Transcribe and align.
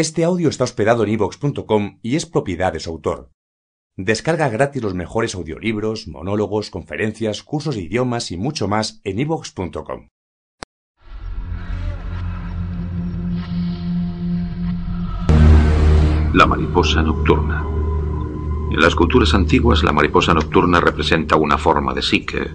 Este 0.00 0.24
audio 0.24 0.48
está 0.48 0.64
hospedado 0.64 1.04
en 1.04 1.10
ivox.com 1.10 1.98
y 2.00 2.16
es 2.16 2.24
propiedad 2.24 2.72
de 2.72 2.80
su 2.80 2.88
autor. 2.88 3.32
Descarga 3.98 4.48
gratis 4.48 4.82
los 4.82 4.94
mejores 4.94 5.34
audiolibros, 5.34 6.08
monólogos, 6.08 6.70
conferencias, 6.70 7.42
cursos 7.42 7.74
de 7.74 7.82
idiomas 7.82 8.30
y 8.30 8.38
mucho 8.38 8.66
más 8.66 9.02
en 9.04 9.18
ivox.com. 9.18 10.08
La 16.32 16.46
mariposa 16.46 17.02
nocturna. 17.02 17.62
En 18.72 18.80
las 18.80 18.94
culturas 18.94 19.34
antiguas, 19.34 19.82
la 19.82 19.92
mariposa 19.92 20.32
nocturna 20.32 20.80
representa 20.80 21.36
una 21.36 21.58
forma 21.58 21.92
de 21.92 22.00
psique, 22.00 22.48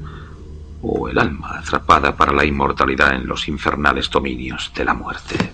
o 0.82 1.10
el 1.10 1.20
alma 1.20 1.60
atrapada 1.60 2.18
para 2.18 2.34
la 2.34 2.44
inmortalidad 2.44 3.14
en 3.14 3.28
los 3.28 3.48
infernales 3.48 4.10
dominios 4.10 4.72
de 4.76 4.84
la 4.84 4.96
muerte. 4.96 5.52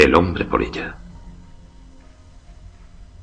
El 0.00 0.14
hombre 0.14 0.46
por 0.46 0.62
ella. 0.62 0.96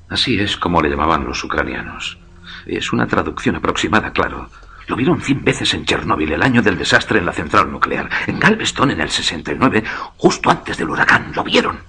Así 0.09 0.39
es 0.39 0.55
como 0.57 0.79
le 0.79 0.91
llamaban 0.91 1.25
los 1.25 1.43
ucranianos. 1.43 2.19
Es 2.67 2.93
una 2.93 3.07
traducción 3.07 3.55
aproximada, 3.55 4.11
claro. 4.11 4.47
Lo 4.85 4.95
vieron 4.95 5.19
cien 5.19 5.43
veces 5.43 5.73
en 5.73 5.85
Chernóbil, 5.85 6.33
el 6.33 6.43
año 6.43 6.61
del 6.61 6.77
desastre 6.77 7.17
en 7.17 7.25
la 7.25 7.33
central 7.33 7.71
nuclear. 7.71 8.07
En 8.27 8.39
Galveston, 8.39 8.91
en 8.91 9.01
el 9.01 9.09
69, 9.09 9.83
justo 10.17 10.51
antes 10.51 10.77
del 10.77 10.91
huracán. 10.91 11.31
Lo 11.33 11.43
vieron. 11.43 11.79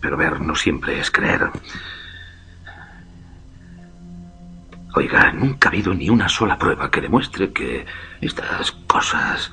Pero 0.00 0.16
ver 0.16 0.40
no 0.40 0.54
siempre 0.54 0.98
es 0.98 1.10
creer. 1.10 1.50
Oiga, 4.94 5.30
nunca 5.30 5.68
ha 5.68 5.72
habido 5.72 5.92
ni 5.92 6.08
una 6.08 6.30
sola 6.30 6.56
prueba 6.56 6.90
que 6.90 7.02
demuestre 7.02 7.52
que 7.52 7.84
estas 8.22 8.72
cosas 8.86 9.52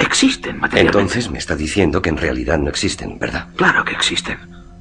existen 0.00 0.58
materialmente. 0.58 0.98
Entonces 0.98 1.30
me 1.30 1.38
está 1.38 1.54
diciendo 1.54 2.02
que 2.02 2.10
en 2.10 2.16
realidad 2.16 2.58
no 2.58 2.68
existen, 2.68 3.18
¿verdad? 3.18 3.48
Claro 3.56 3.84
que 3.84 3.92
existen. 3.92 4.38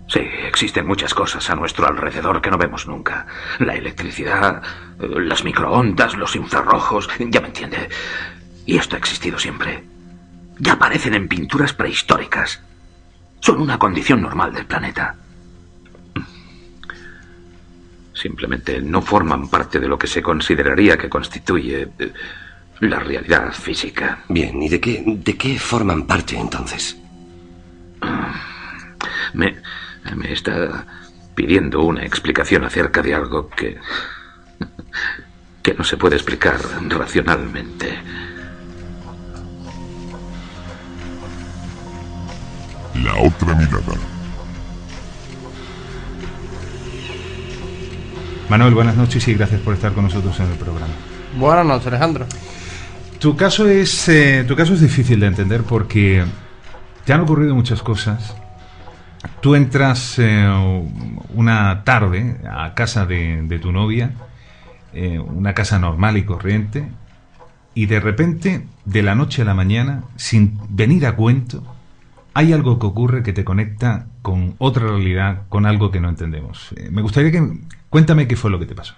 Sí, 0.08 0.22
existen 0.48 0.88
muchas 0.88 1.14
cosas 1.14 1.48
a 1.52 1.56
nuestro 1.56 1.88
alrededor 1.88 2.42
que 2.42 2.50
no 2.50 2.58
vemos 2.58 2.88
nunca. 2.88 3.28
La 3.59 3.75
electricidad, 3.75 4.64
eh, 5.00 5.08
las 5.08 5.44
microondas, 5.44 6.16
los 6.17 6.36
infrarrojos, 6.36 7.08
ya 7.20 7.42
me 7.42 7.47
entiende. 7.47 7.90
Y 8.66 8.78
esto 8.78 8.95
ha 8.95 9.00
existido 9.00 9.38
siempre. 9.38 9.84
Ya 10.58 10.73
aparecen 10.73 11.14
en 11.14 11.28
pinturas 11.28 11.73
prehistóricas. 11.73 12.62
Son 13.40 13.62
una 13.62 13.78
condición 13.78 14.22
normal 14.22 14.52
del 14.52 14.66
planeta. 14.66 15.16
Simplemente 18.14 18.81
no 18.81 19.02
forman 19.02 19.47
parte 19.47 19.80
de 19.80 19.88
lo 19.88 19.97
que 19.97 20.08
se 20.08 20.22
consideraría 20.23 20.97
que 20.97 21.08
constituye 21.08 21.88
eh, 22.00 22.14
la 22.80 22.99
realidad 22.99 23.52
física. 23.52 24.19
Bien, 24.30 24.61
¿y 24.61 24.69
de 24.69 24.80
qué, 24.80 25.03
de 25.05 25.38
qué 25.38 25.59
forman 25.59 26.05
parte 26.05 26.38
entonces? 26.38 26.97
Me, 29.33 29.58
me 30.16 30.33
está 30.33 30.85
pidiendo 31.35 31.81
una 31.81 32.05
explicación 32.05 32.63
acerca 32.63 33.01
de 33.01 33.13
algo 33.13 33.50
que. 33.50 33.78
que 35.62 35.73
no 35.73 35.84
se 35.84 35.97
puede 35.97 36.16
explicar 36.16 36.59
racionalmente. 36.88 38.00
La 43.03 43.16
otra 43.16 43.56
mirada. 43.56 43.81
Manuel, 48.50 48.73
buenas 48.73 48.96
noches 48.96 49.28
y 49.28 49.35
gracias 49.35 49.61
por 49.61 49.75
estar 49.75 49.94
con 49.94 50.06
nosotros 50.06 50.38
en 50.40 50.51
el 50.51 50.57
programa. 50.57 50.94
Buenas 51.38 51.66
noches, 51.66 51.88
Alejandro. 51.88 52.25
Tu 53.19 53.35
caso 53.35 53.68
es, 53.68 54.07
eh, 54.07 54.46
tu 54.47 54.56
caso 54.56 54.74
es 54.74 54.80
difícil 54.80 55.19
de 55.19 55.28
entender 55.28 55.63
porque 55.63 56.24
te 57.03 57.12
han 57.12 57.19
ocurrido 57.19 57.53
muchas 57.53 57.84
cosas. 57.84 58.34
Tú 59.41 59.56
entras 59.56 60.18
eh, 60.19 60.47
una 61.34 61.84
tarde 61.84 62.38
a 62.50 62.74
casa 62.75 63.06
de, 63.06 63.59
tu 63.62 63.74
novia, 63.74 64.13
eh, 64.94 65.19
una 65.19 65.53
casa 65.53 65.79
normal 65.79 66.16
y 66.16 66.24
corriente, 66.24 66.88
y 67.74 67.88
de 67.88 68.00
repente, 68.00 68.66
de 68.85 69.03
la 69.03 69.16
noche 69.16 69.41
a 69.41 69.46
la 69.46 69.53
mañana, 69.53 70.03
sin 70.16 70.58
venir 70.69 71.06
a 71.06 71.18
cuento, 71.18 71.62
hay 72.34 72.53
algo 72.53 72.79
que 72.79 72.88
ocurre 72.88 73.22
que 73.22 73.34
te 73.34 73.44
conecta 73.44 74.08
con 74.22 74.56
otra 74.59 74.88
realidad, 74.88 75.41
con 75.50 75.66
algo 75.66 75.91
que 75.91 76.00
no 76.00 76.08
entendemos. 76.08 76.74
Me 76.90 77.02
gustaría 77.02 77.31
que 77.31 77.59
cuéntame 77.90 78.29
qué 78.29 78.38
fue 78.38 78.50
lo 78.50 78.59
que 78.59 78.66
te 78.66 78.75
pasó. 78.75 78.94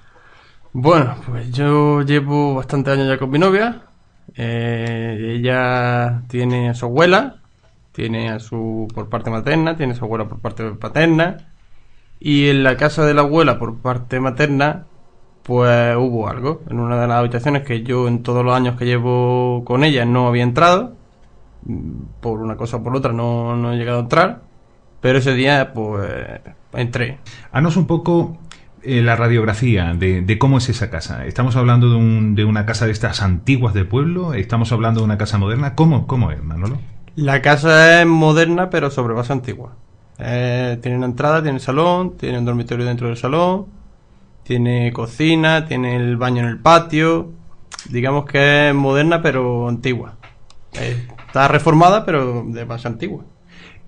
Bueno, 0.74 1.16
pues 1.28 1.52
yo 1.52 2.04
llevo 2.04 2.54
bastantes 2.54 2.94
años 2.94 3.08
ya 3.08 3.18
con 3.18 3.32
mi 3.32 3.40
novia. 3.40 3.82
Eh, 4.36 5.36
ella 5.38 6.24
tiene 6.28 6.70
a 6.70 6.74
su 6.74 6.86
abuela, 6.86 7.42
tiene 7.92 8.30
a 8.30 8.40
su 8.40 8.88
por 8.94 9.10
parte 9.10 9.30
materna, 9.30 9.76
tiene 9.76 9.94
a 9.94 9.96
su 9.96 10.06
abuela 10.06 10.28
por 10.28 10.40
parte 10.40 10.64
paterna. 10.72 11.38
Y 12.20 12.50
en 12.50 12.64
la 12.64 12.78
casa 12.78 13.06
de 13.06 13.14
la 13.14 13.22
abuela 13.22 13.60
por 13.60 13.78
parte 13.80 14.20
materna, 14.20 14.86
pues 15.44 15.96
hubo 15.98 16.30
algo. 16.30 16.62
En 16.70 16.80
una 16.80 17.00
de 17.02 17.08
las 17.08 17.18
habitaciones 17.18 17.64
que 17.64 17.84
yo 17.84 18.08
en 18.08 18.24
todos 18.24 18.46
los 18.46 18.56
años 18.56 18.78
que 18.78 18.86
llevo 18.86 19.64
con 19.66 19.84
ella 19.84 20.06
no 20.06 20.28
había 20.28 20.44
entrado. 20.44 20.94
Por 22.22 22.40
una 22.42 22.58
cosa 22.58 22.78
o 22.78 22.84
por 22.84 22.96
otra 22.96 23.14
no, 23.14 23.56
no 23.56 23.74
he 23.74 23.78
llegado 23.78 24.00
a 24.00 24.02
entrar. 24.04 24.42
Pero 25.02 25.18
ese 25.18 25.34
día, 25.34 25.74
pues, 25.74 26.10
entré. 26.74 27.20
Haznos 27.52 27.76
un 27.78 27.88
poco 27.88 28.38
eh, 28.84 29.02
la 29.02 29.16
radiografía 29.16 29.94
de, 29.94 30.24
cómo 30.38 30.58
es 30.58 30.70
esa 30.70 30.90
casa. 30.90 31.26
¿Estamos 31.26 31.56
hablando 31.56 31.90
de, 31.90 31.96
un- 31.96 32.36
una 32.46 32.66
casa 32.66 32.86
de 32.86 32.92
estas 32.92 33.22
antiguas 33.22 33.74
de 33.74 33.86
pueblo? 33.86 34.34
¿Estamos 34.34 34.72
hablando 34.72 35.02
de 35.02 35.06
una 35.06 35.18
casa 35.18 35.38
moderna? 35.38 35.76
¿Cómo, 35.76 36.08
cómo 36.08 36.32
es, 36.32 36.44
Manolo? 36.44 36.80
La 37.16 37.42
casa 37.42 38.02
es 38.02 38.08
moderna, 38.08 38.70
pero 38.70 38.90
sobre 38.90 39.14
base 39.14 39.34
antigua. 39.34 39.76
Eh, 40.18 40.78
tiene 40.82 40.98
una 40.98 41.08
entrada, 41.08 41.42
tiene 41.44 41.60
salón, 41.60 42.18
tiene 42.18 42.40
un 42.40 42.46
dormitorio 42.46 42.86
dentro 42.86 43.08
del 43.08 43.18
salón, 43.18 43.68
tiene 44.44 44.92
cocina, 44.94 45.66
tiene 45.68 45.96
el 45.98 46.18
baño 46.18 46.44
en 46.44 46.50
el 46.50 46.60
patio. 46.60 47.32
Digamos 47.90 48.26
que 48.26 48.70
es 48.70 48.76
moderna, 48.76 49.22
pero 49.22 49.68
antigua. 49.70 50.16
Está 50.74 51.48
reformada, 51.48 52.06
pero 52.06 52.44
de 52.48 52.66
base 52.66 52.88
antigua. 52.88 53.26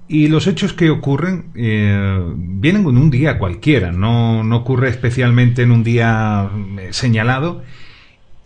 Y 0.08 0.28
los 0.28 0.48
hechos 0.48 0.74
que 0.74 0.90
ocurren 0.90 1.52
eh, 1.56 2.22
vienen 2.36 2.82
en 2.88 2.98
un 2.98 3.10
día 3.10 3.40
cualquiera, 3.40 3.92
no, 3.92 4.44
no 4.44 4.58
ocurre 4.58 4.90
especialmente 4.90 5.64
en 5.64 5.72
un 5.72 5.84
día 5.84 6.50
eh, 6.80 6.90
señalado. 6.92 7.64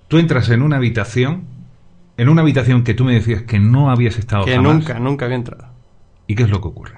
Tú 0.07 0.19
entras 0.19 0.49
en 0.49 0.61
una 0.61 0.77
habitación, 0.77 1.45
en 2.17 2.29
una 2.29 2.41
habitación 2.43 2.83
que 2.83 2.93
tú 2.93 3.05
me 3.05 3.13
decías 3.13 3.43
que 3.43 3.59
no 3.59 3.89
habías 3.91 4.17
estado 4.19 4.45
Que 4.45 4.55
jamás. 4.55 4.73
nunca, 4.73 4.99
nunca 4.99 5.25
había 5.25 5.37
entrado. 5.37 5.73
¿Y 6.27 6.35
qué 6.35 6.43
es 6.43 6.49
lo 6.49 6.61
que 6.61 6.67
ocurre? 6.69 6.95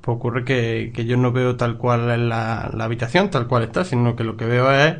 Pues 0.00 0.16
ocurre 0.16 0.44
que, 0.44 0.90
que 0.94 1.04
yo 1.06 1.16
no 1.16 1.32
veo 1.32 1.56
tal 1.56 1.78
cual 1.78 2.28
la, 2.28 2.70
la 2.74 2.84
habitación, 2.84 3.30
tal 3.30 3.46
cual 3.46 3.62
está, 3.64 3.84
sino 3.84 4.16
que 4.16 4.24
lo 4.24 4.36
que 4.36 4.46
veo 4.46 4.70
es 4.72 4.96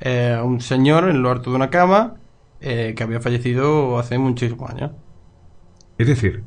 eh, 0.00 0.38
un 0.44 0.60
señor 0.60 1.08
en 1.08 1.22
lo 1.22 1.30
alto 1.30 1.50
de 1.50 1.56
una 1.56 1.70
cama 1.70 2.20
eh, 2.60 2.94
que 2.96 3.02
había 3.02 3.20
fallecido 3.20 3.98
hace 3.98 4.18
muchísimos 4.18 4.70
años. 4.70 4.92
Es 5.98 6.06
decir, 6.06 6.44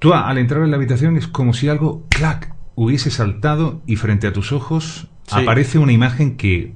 tú 0.00 0.12
al 0.12 0.36
entrar 0.38 0.62
en 0.64 0.70
la 0.72 0.76
habitación 0.76 1.16
es 1.16 1.28
como 1.28 1.54
si 1.54 1.68
algo, 1.68 2.04
clac, 2.08 2.52
hubiese 2.74 3.10
saltado 3.12 3.80
y 3.86 3.94
frente 3.96 4.26
a 4.26 4.32
tus 4.32 4.50
ojos 4.52 5.06
Sí. 5.26 5.36
aparece 5.42 5.78
una 5.78 5.92
imagen 5.92 6.36
que, 6.36 6.74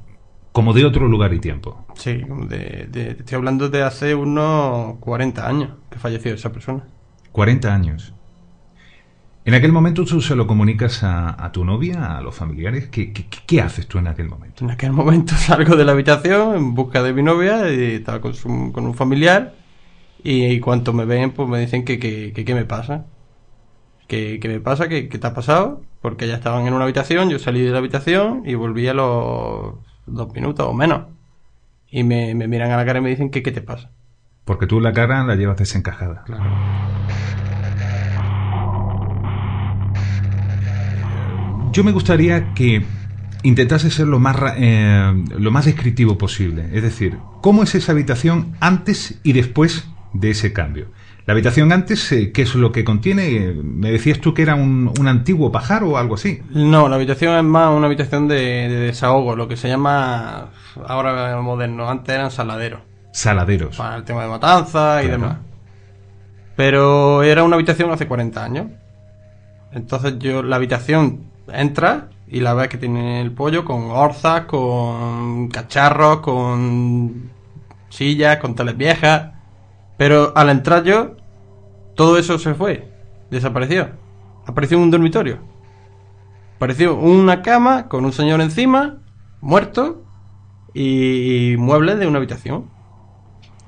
como 0.53 0.73
de 0.75 0.85
otro 0.85 1.09
lugar 1.09 1.35
y 1.35 1.41
tiempo. 1.41 1.85
Sí, 1.97 2.23
de, 2.49 2.87
de- 2.89 3.17
estoy 3.19 3.35
hablando 3.37 3.69
de 3.69 3.83
hace 3.83 4.15
unos 4.15 4.97
40 5.01 5.49
años 5.49 5.71
que 5.91 5.99
falleció 5.99 6.33
esa 6.35 6.53
persona. 6.53 6.85
40 7.33 7.75
años. 7.75 8.15
En 9.45 9.55
aquel 9.55 9.73
momento 9.73 10.05
tú 10.05 10.21
se 10.23 10.37
lo 10.37 10.47
comunicas 10.47 11.03
a, 11.03 11.45
a 11.45 11.51
tu 11.53 11.65
novia, 11.65 12.17
a 12.17 12.21
los 12.23 12.35
familiares. 12.35 12.89
¿Qué, 12.89 13.13
qué, 13.13 13.27
qué 13.47 13.61
haces 13.61 13.87
tú 13.89 13.99
en 13.99 14.07
aquel 14.07 14.29
momento? 14.29 14.65
En 14.65 14.71
aquel 14.71 14.93
momento 14.93 15.35
salgo 15.37 15.75
de 15.77 15.85
la 15.85 15.93
habitación 15.93 16.55
en 16.57 16.75
busca 16.75 17.03
de 17.03 17.13
mi 17.13 17.23
novia 17.23 17.71
y 17.73 17.95
estaba 17.97 18.21
con, 18.21 18.35
su- 18.35 18.71
con 18.73 18.87
un 18.87 18.95
familiar 18.95 19.55
y, 20.23 20.45
y 20.47 20.61
cuanto 20.61 20.93
me 20.93 21.05
ven 21.05 21.33
pues 21.33 21.49
me 21.49 21.59
dicen 21.59 21.85
que 21.85 21.99
qué 21.99 22.55
me 22.55 22.65
pasa. 22.65 23.07
¿Qué, 24.07 24.39
qué 24.41 24.49
me 24.49 24.61
pasa? 24.61 24.89
¿Qué, 24.89 25.09
qué 25.09 25.19
te 25.19 25.27
ha 25.27 25.35
pasado? 25.35 25.83
Porque 26.03 26.29
ya 26.29 26.35
estaban 26.35 26.67
en 26.67 26.75
una 26.75 26.85
habitación, 26.85 27.31
yo 27.31 27.39
salí 27.39 27.61
de 27.63 27.71
la 27.71 27.79
habitación 27.79 28.43
y 28.45 28.55
volví 28.55 28.87
a 28.89 28.95
los 28.95 29.75
dos 30.07 30.33
minutos 30.35 30.67
o 30.69 30.75
menos. 30.75 31.07
Y 31.91 32.03
me, 32.05 32.35
me 32.35 32.49
miran 32.49 32.71
a 32.71 32.77
la 32.77 32.85
cara 32.85 32.99
y 32.99 33.03
me 33.03 33.09
dicen 33.11 33.31
que 33.31 33.43
qué 33.43 33.53
te 33.53 33.63
pasa. 33.63 33.91
Porque 34.45 34.67
tú 34.67 34.81
la 34.81 34.93
cara 34.93 35.25
la 35.25 35.37
llevas 35.37 35.57
desencajada. 35.57 36.25
Yo 41.73 41.83
me 41.83 41.93
gustaría 41.93 42.55
que 42.55 42.85
intentase 43.43 43.91
ser 43.91 44.07
lo 44.07 44.21
más, 44.21 44.37
ra- 44.37 44.55
eh, 44.57 45.25
lo 45.39 45.51
más 45.51 45.65
descriptivo 45.65 46.17
posible. 46.19 46.69
Es 46.73 46.83
decir, 46.83 47.19
¿cómo 47.41 47.63
es 47.63 47.75
esa 47.75 47.93
habitación 47.93 48.55
antes 48.61 49.19
y 49.25 49.33
después 49.33 49.89
de 50.13 50.31
ese 50.31 50.53
cambio? 50.53 50.89
La 51.27 51.33
habitación 51.33 51.73
antes, 51.73 52.13
eh, 52.13 52.33
¿qué 52.33 52.43
es 52.43 52.55
lo 52.55 52.71
que 52.71 52.85
contiene? 52.85 53.37
Eh, 53.37 53.55
Me 53.55 53.91
decías 53.91 54.21
tú 54.21 54.35
que 54.35 54.43
era 54.43 54.55
un, 54.57 54.93
un 54.99 55.09
antiguo 55.09 55.51
pajar 55.51 55.83
o 55.83 55.97
algo 55.97 56.17
así. 56.17 56.43
No, 56.51 56.89
la 56.89 56.97
habitación 56.97 57.35
es 57.37 57.45
más 57.45 57.75
una 57.75 57.87
habitación 57.87 58.29
de, 58.29 58.37
de 58.37 58.77
desahogo, 58.81 59.35
lo 59.35 59.49
que 59.49 59.57
se 59.57 59.69
llama 59.69 60.51
ahora 60.87 61.41
moderno. 61.41 61.89
Antes 61.89 62.15
eran 62.15 62.31
saladeros, 62.31 62.81
Saladeros. 63.13 63.77
para 63.77 63.97
el 63.97 64.05
tema 64.05 64.23
de 64.25 64.29
matanza 64.29 65.03
y 65.03 65.09
demás. 65.09 65.39
Pero 66.57 67.23
era 67.23 67.43
una 67.43 67.57
habitación 67.57 67.91
hace 67.91 68.07
40 68.07 68.45
años. 68.45 68.67
Entonces 69.73 70.19
yo, 70.19 70.43
la 70.43 70.57
habitación 70.57 71.25
entra 71.53 72.09
y 72.29 72.41
la 72.41 72.55
ves 72.55 72.69
que 72.69 72.79
tiene 72.79 73.21
el 73.23 73.33
pollo 73.33 73.65
con 73.65 73.91
orzas, 73.91 74.43
con 74.43 75.49
cacharros, 75.49 76.19
con 76.21 77.31
sillas, 77.89 78.37
con 78.39 78.55
teles 78.55 78.77
viejas. 78.77 79.31
Pero 79.97 80.33
al 80.37 80.51
entrar 80.51 80.85
yo, 80.85 81.17
todo 81.95 82.19
eso 82.19 82.39
se 82.39 82.55
fue, 82.55 82.91
desapareció. 83.31 83.91
Apareció 84.47 84.79
un 84.79 84.91
dormitorio. 84.91 85.39
Apareció 86.57 86.97
una 86.97 87.43
cama 87.43 87.89
con 87.89 88.05
un 88.05 88.13
señor 88.13 88.41
encima, 88.41 88.99
muerto, 89.41 90.05
y 90.75 91.55
muebles 91.57 91.99
de 91.99 92.07
una 92.07 92.19
habitación. 92.19 92.67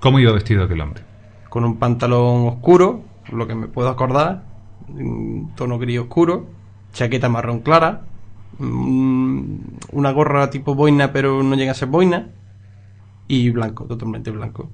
¿Cómo 0.00 0.18
iba 0.18 0.32
vestido 0.32 0.64
aquel 0.64 0.80
hombre? 0.80 1.04
Con 1.48 1.64
un 1.64 1.78
pantalón 1.78 2.48
oscuro, 2.48 3.02
lo 3.32 3.46
que 3.46 3.54
me 3.54 3.68
puedo 3.68 3.88
acordar, 3.88 4.42
un 4.88 5.52
tono 5.54 5.78
gris 5.78 6.00
oscuro, 6.00 6.46
chaqueta 6.92 7.28
marrón 7.28 7.60
clara, 7.60 8.02
mm, 8.58 9.56
una 9.92 10.10
gorra 10.12 10.50
tipo 10.50 10.74
boina 10.74 11.12
pero 11.12 11.42
no 11.42 11.54
llega 11.54 11.70
a 11.72 11.74
ser 11.74 11.88
boina, 11.88 12.30
y 13.28 13.50
blanco, 13.50 13.84
totalmente 13.84 14.30
blanco. 14.30 14.70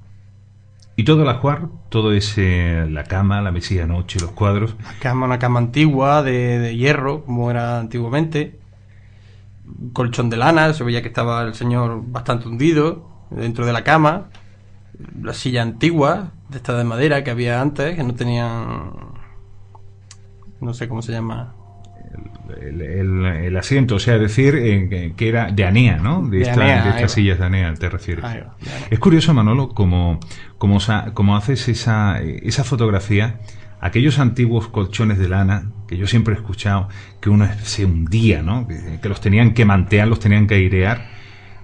Y 0.95 1.05
todo 1.05 1.23
el 1.23 1.29
ajuar, 1.29 1.69
todo 1.89 2.13
ese, 2.13 2.85
la 2.89 3.03
cama, 3.03 3.41
la 3.41 3.51
mesilla 3.51 3.87
noche, 3.87 4.19
los 4.19 4.31
cuadros, 4.31 4.75
Una 4.79 4.99
cama, 4.99 5.25
una 5.25 5.39
cama 5.39 5.59
antigua 5.59 6.21
de, 6.21 6.59
de 6.59 6.77
hierro, 6.77 7.25
como 7.25 7.49
era 7.49 7.79
antiguamente. 7.79 8.59
Colchón 9.93 10.29
de 10.29 10.37
lana, 10.37 10.71
se 10.73 10.83
veía 10.83 11.01
que 11.01 11.07
estaba 11.07 11.41
el 11.43 11.55
señor 11.55 12.03
bastante 12.05 12.47
hundido 12.47 13.09
dentro 13.31 13.65
de 13.65 13.73
la 13.73 13.83
cama. 13.83 14.29
La 15.19 15.33
silla 15.33 15.63
antigua, 15.63 16.31
de 16.49 16.57
esta 16.57 16.77
de 16.77 16.83
madera 16.83 17.23
que 17.23 17.31
había 17.31 17.59
antes, 17.59 17.95
que 17.95 18.03
no 18.03 18.13
tenían. 18.13 18.91
No 20.61 20.73
sé 20.75 20.87
cómo 20.87 21.01
se 21.01 21.11
llama. 21.11 21.55
El, 22.61 22.81
el- 22.81 23.25
el 23.25 23.57
asiento, 23.57 23.95
o 23.95 23.99
sea, 23.99 24.17
decir 24.17 24.55
eh, 24.55 25.13
que, 25.15 25.29
era 25.29 25.51
de 25.51 25.65
Anea, 25.65 25.97
¿no? 25.97 26.23
De, 26.27 26.37
De 26.37 26.43
esta- 26.43 26.53
Anea, 26.61 26.83
de 26.83 26.89
ahí 26.89 26.95
estas 26.95 27.11
sillas 27.13 27.39
de 27.39 27.45
Anea, 27.45 27.73
te 27.73 27.89
refieres. 27.89 28.23
Va. 28.23 28.55
Es 28.89 28.99
curioso, 28.99 29.33
Manolo, 29.33 29.69
como, 29.69 30.19
como, 30.57 31.35
haces 31.35 31.67
esa, 31.69 32.19
esa 32.21 32.63
fotografía, 32.63 33.39
aquellos 33.81 34.19
antiguos 34.19 34.67
colchones 34.67 35.17
de 35.17 35.29
lana, 35.29 35.71
que 35.87 35.97
yo 35.97 36.07
siempre 36.07 36.33
he 36.33 36.37
escuchado 36.37 36.87
que 37.21 37.29
uno 37.29 37.47
se 37.63 37.85
hundía, 37.85 38.41
¿no? 38.41 38.67
Que, 38.67 38.99
que 39.01 39.09
los 39.09 39.19
tenían 39.21 39.53
que 39.53 39.65
mantear, 39.65 40.07
los 40.07 40.19
tenían 40.19 40.47
que 40.47 40.55
airear, 40.55 41.07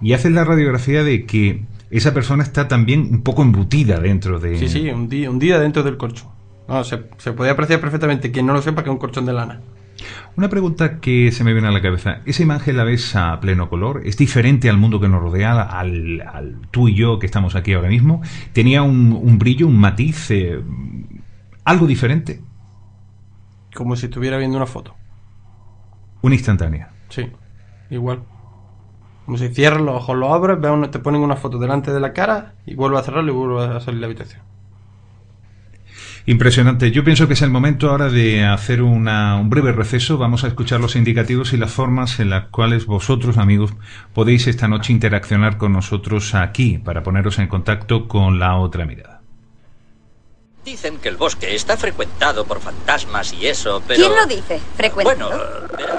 y 0.01 0.13
haces 0.13 0.31
la 0.31 0.43
radiografía 0.43 1.03
de 1.03 1.25
que 1.25 1.63
esa 1.91 2.13
persona 2.13 2.43
está 2.43 2.67
también 2.67 3.01
un 3.11 3.21
poco 3.23 3.41
embutida 3.41 3.99
dentro 3.99 4.39
de... 4.39 4.57
Sí, 4.57 4.67
sí, 4.67 4.91
día 5.39 5.59
dentro 5.59 5.81
del 5.83 5.97
colchón. 5.97 6.29
No, 6.67 6.83
se, 6.83 6.99
se 7.17 7.33
puede 7.33 7.49
apreciar 7.49 7.79
perfectamente, 7.81 8.31
quien 8.31 8.45
no 8.45 8.53
lo 8.53 8.61
sepa, 8.61 8.83
que 8.83 8.89
es 8.89 8.93
un 8.93 8.99
colchón 8.99 9.25
de 9.25 9.33
lana. 9.33 9.59
Una 10.35 10.50
pregunta 10.50 11.00
que 11.00 11.31
se 11.31 11.44
me 11.44 11.53
viene 11.53 11.67
a 11.67 11.71
la 11.71 11.81
cabeza. 11.81 12.21
¿Esa 12.25 12.44
imagen 12.44 12.77
la 12.77 12.83
ves 12.83 13.15
a 13.15 13.39
pleno 13.39 13.69
color? 13.69 14.01
¿Es 14.06 14.17
diferente 14.17 14.69
al 14.69 14.77
mundo 14.77 15.00
que 15.00 15.07
nos 15.07 15.21
rodea, 15.21 15.61
al, 15.61 16.21
al 16.21 16.61
tú 16.71 16.88
y 16.88 16.95
yo 16.95 17.19
que 17.19 17.25
estamos 17.25 17.56
aquí 17.56 17.73
ahora 17.73 17.89
mismo? 17.89 18.21
¿Tenía 18.53 18.81
un, 18.81 19.11
un 19.11 19.38
brillo, 19.38 19.67
un 19.67 19.77
matiz, 19.77 20.31
eh, 20.31 20.61
algo 21.63 21.88
diferente? 21.88 22.41
Como 23.75 23.95
si 23.95 24.06
estuviera 24.07 24.38
viendo 24.38 24.57
una 24.57 24.65
foto. 24.65 24.95
Una 26.21 26.35
instantánea. 26.35 26.91
Sí, 27.09 27.31
igual. 27.89 28.23
Como 29.25 29.38
si 29.38 29.50
cierras 29.50 29.81
los 29.81 29.95
ojos, 29.95 30.17
los 30.17 30.31
abres, 30.31 30.59
te 30.91 31.00
ponen 31.00 31.21
una 31.21 31.35
foto 31.35 31.59
delante 31.59 31.94
de 31.94 32.00
la 32.00 32.13
cara 32.13 32.56
y 32.65 32.75
vuelves 32.75 33.01
a 33.01 33.03
cerrarlo 33.03 33.31
y 33.31 33.35
vuelves 33.35 33.69
a 33.69 33.79
salir 33.79 34.00
de 34.00 34.01
la 34.01 34.07
habitación. 34.07 34.48
Impresionante. 36.29 36.91
Yo 36.91 37.03
pienso 37.03 37.27
que 37.27 37.33
es 37.33 37.41
el 37.41 37.49
momento 37.49 37.89
ahora 37.89 38.07
de 38.09 38.45
hacer 38.45 38.83
una- 38.83 39.35
un 39.37 39.49
breve 39.49 39.71
receso. 39.71 40.19
Vamos 40.19 40.43
a 40.43 40.47
escuchar 40.47 40.79
los 40.79 40.95
indicativos 40.95 41.53
y 41.53 41.57
las 41.57 41.71
formas 41.71 42.19
en 42.19 42.29
las 42.29 42.49
cuales 42.49 42.85
vosotros, 42.85 43.39
amigos, 43.39 43.73
podéis 44.13 44.45
esta 44.45 44.67
noche 44.67 44.93
interaccionar 44.93 45.57
con 45.57 45.73
nosotros 45.73 46.35
aquí 46.35 46.77
para 46.77 47.01
poneros 47.01 47.39
en 47.39 47.47
contacto 47.47 48.07
con 48.07 48.37
la 48.37 48.57
otra 48.57 48.85
mirada. 48.85 49.21
Dicen 50.63 50.99
que 50.99 51.09
el 51.09 51.17
bosque 51.17 51.55
está 51.55 51.77
frecuentado 51.77 52.45
por 52.45 52.59
fantasmas 52.59 53.33
y 53.33 53.47
eso, 53.47 53.81
pero... 53.87 53.99
¿Quién 53.99 54.15
lo 54.15 54.25
dice? 54.27 54.59
Frecuente. 54.77 55.15
Bueno, 55.15 55.35
verá- 55.75 55.97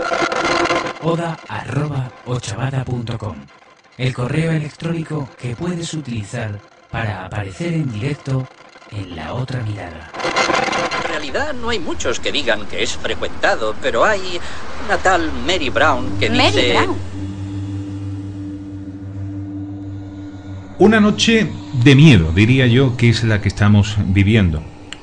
oda 1.03 1.39
arroba 1.49 2.13
ochavada.com, 2.27 3.35
el 3.99 4.15
correo 4.15 4.53
electrónico 4.53 5.29
que 5.37 5.57
puedes 5.57 5.93
utilizar 5.93 6.61
para 6.89 7.25
aparecer 7.27 7.73
en 7.73 7.91
directo 7.93 8.47
en 8.93 9.17
la 9.17 9.35
otra 9.35 9.63
mirada. 9.63 10.11
en 11.05 11.09
realidad 11.09 11.55
no 11.55 11.69
hay 11.71 11.79
muchos 11.79 12.19
que 12.21 12.33
digan 12.33 12.67
que 12.67 12.83
es 12.83 12.97
frecuentado, 12.97 13.75
pero 13.81 14.05
hay 14.05 14.41
una 14.87 14.97
tal 14.99 15.31
Mary 15.47 15.69
Brown 15.71 16.19
que 16.19 16.29
Mary 16.31 16.43
dice... 16.47 16.73
Brown. 16.75 16.97
Una 20.79 20.99
noche 21.01 21.47
de 21.85 21.95
miedo, 21.95 22.33
diría 22.35 22.67
yo, 22.67 22.97
que 22.97 23.11
es 23.11 23.23
la 23.25 23.41
que 23.43 23.49
estamos 23.49 23.97
viviendo. 24.07 24.63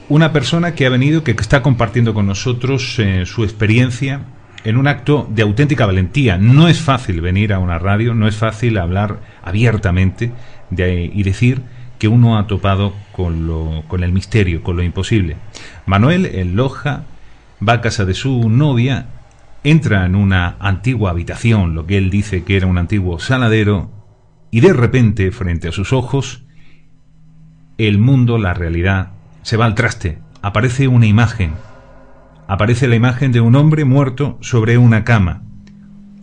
Una 0.09 0.33
persona 0.33 0.73
que 0.73 0.85
ha 0.85 0.89
venido, 0.89 1.23
que 1.23 1.31
está 1.31 1.61
compartiendo 1.61 2.13
con 2.13 2.25
nosotros 2.25 2.95
eh, 2.97 3.25
su 3.25 3.43
experiencia 3.43 4.21
en 4.63 4.77
un 4.77 4.87
acto 4.87 5.27
de 5.29 5.43
auténtica 5.43 5.85
valentía. 5.85 6.37
No 6.37 6.67
es 6.67 6.79
fácil 6.81 7.21
venir 7.21 7.53
a 7.53 7.59
una 7.59 7.77
radio, 7.77 8.15
no 8.15 8.27
es 8.27 8.35
fácil 8.35 8.77
hablar 8.79 9.19
abiertamente 9.43 10.31
de- 10.71 11.11
y 11.13 11.21
decir 11.23 11.61
que 11.99 12.07
uno 12.07 12.37
ha 12.37 12.47
topado 12.47 12.93
con, 13.11 13.47
lo, 13.47 13.83
con 13.87 14.03
el 14.03 14.11
misterio, 14.11 14.63
con 14.63 14.75
lo 14.77 14.83
imposible. 14.83 15.37
Manuel, 15.85 16.25
en 16.25 16.55
Loja, 16.55 17.03
va 17.67 17.73
a 17.73 17.81
casa 17.81 18.05
de 18.05 18.13
su 18.13 18.49
novia, 18.49 19.07
entra 19.63 20.05
en 20.05 20.15
una 20.15 20.55
antigua 20.59 21.11
habitación, 21.11 21.75
lo 21.75 21.85
que 21.85 21.97
él 21.97 22.09
dice 22.09 22.43
que 22.43 22.57
era 22.57 22.67
un 22.67 22.77
antiguo 22.77 23.19
saladero, 23.19 23.91
y 24.51 24.61
de 24.61 24.73
repente, 24.73 25.31
frente 25.31 25.67
a 25.67 25.71
sus 25.71 25.91
ojos, 25.93 26.43
el 27.77 27.99
mundo, 27.99 28.37
la 28.37 28.53
realidad, 28.53 29.11
se 29.43 29.57
va 29.57 29.65
al 29.65 29.75
traste. 29.75 30.19
Aparece 30.41 30.87
una 30.87 31.05
imagen. 31.05 31.53
Aparece 32.47 32.87
la 32.87 32.95
imagen 32.95 33.31
de 33.31 33.41
un 33.41 33.55
hombre 33.55 33.85
muerto 33.85 34.37
sobre 34.41 34.77
una 34.77 35.03
cama. 35.03 35.43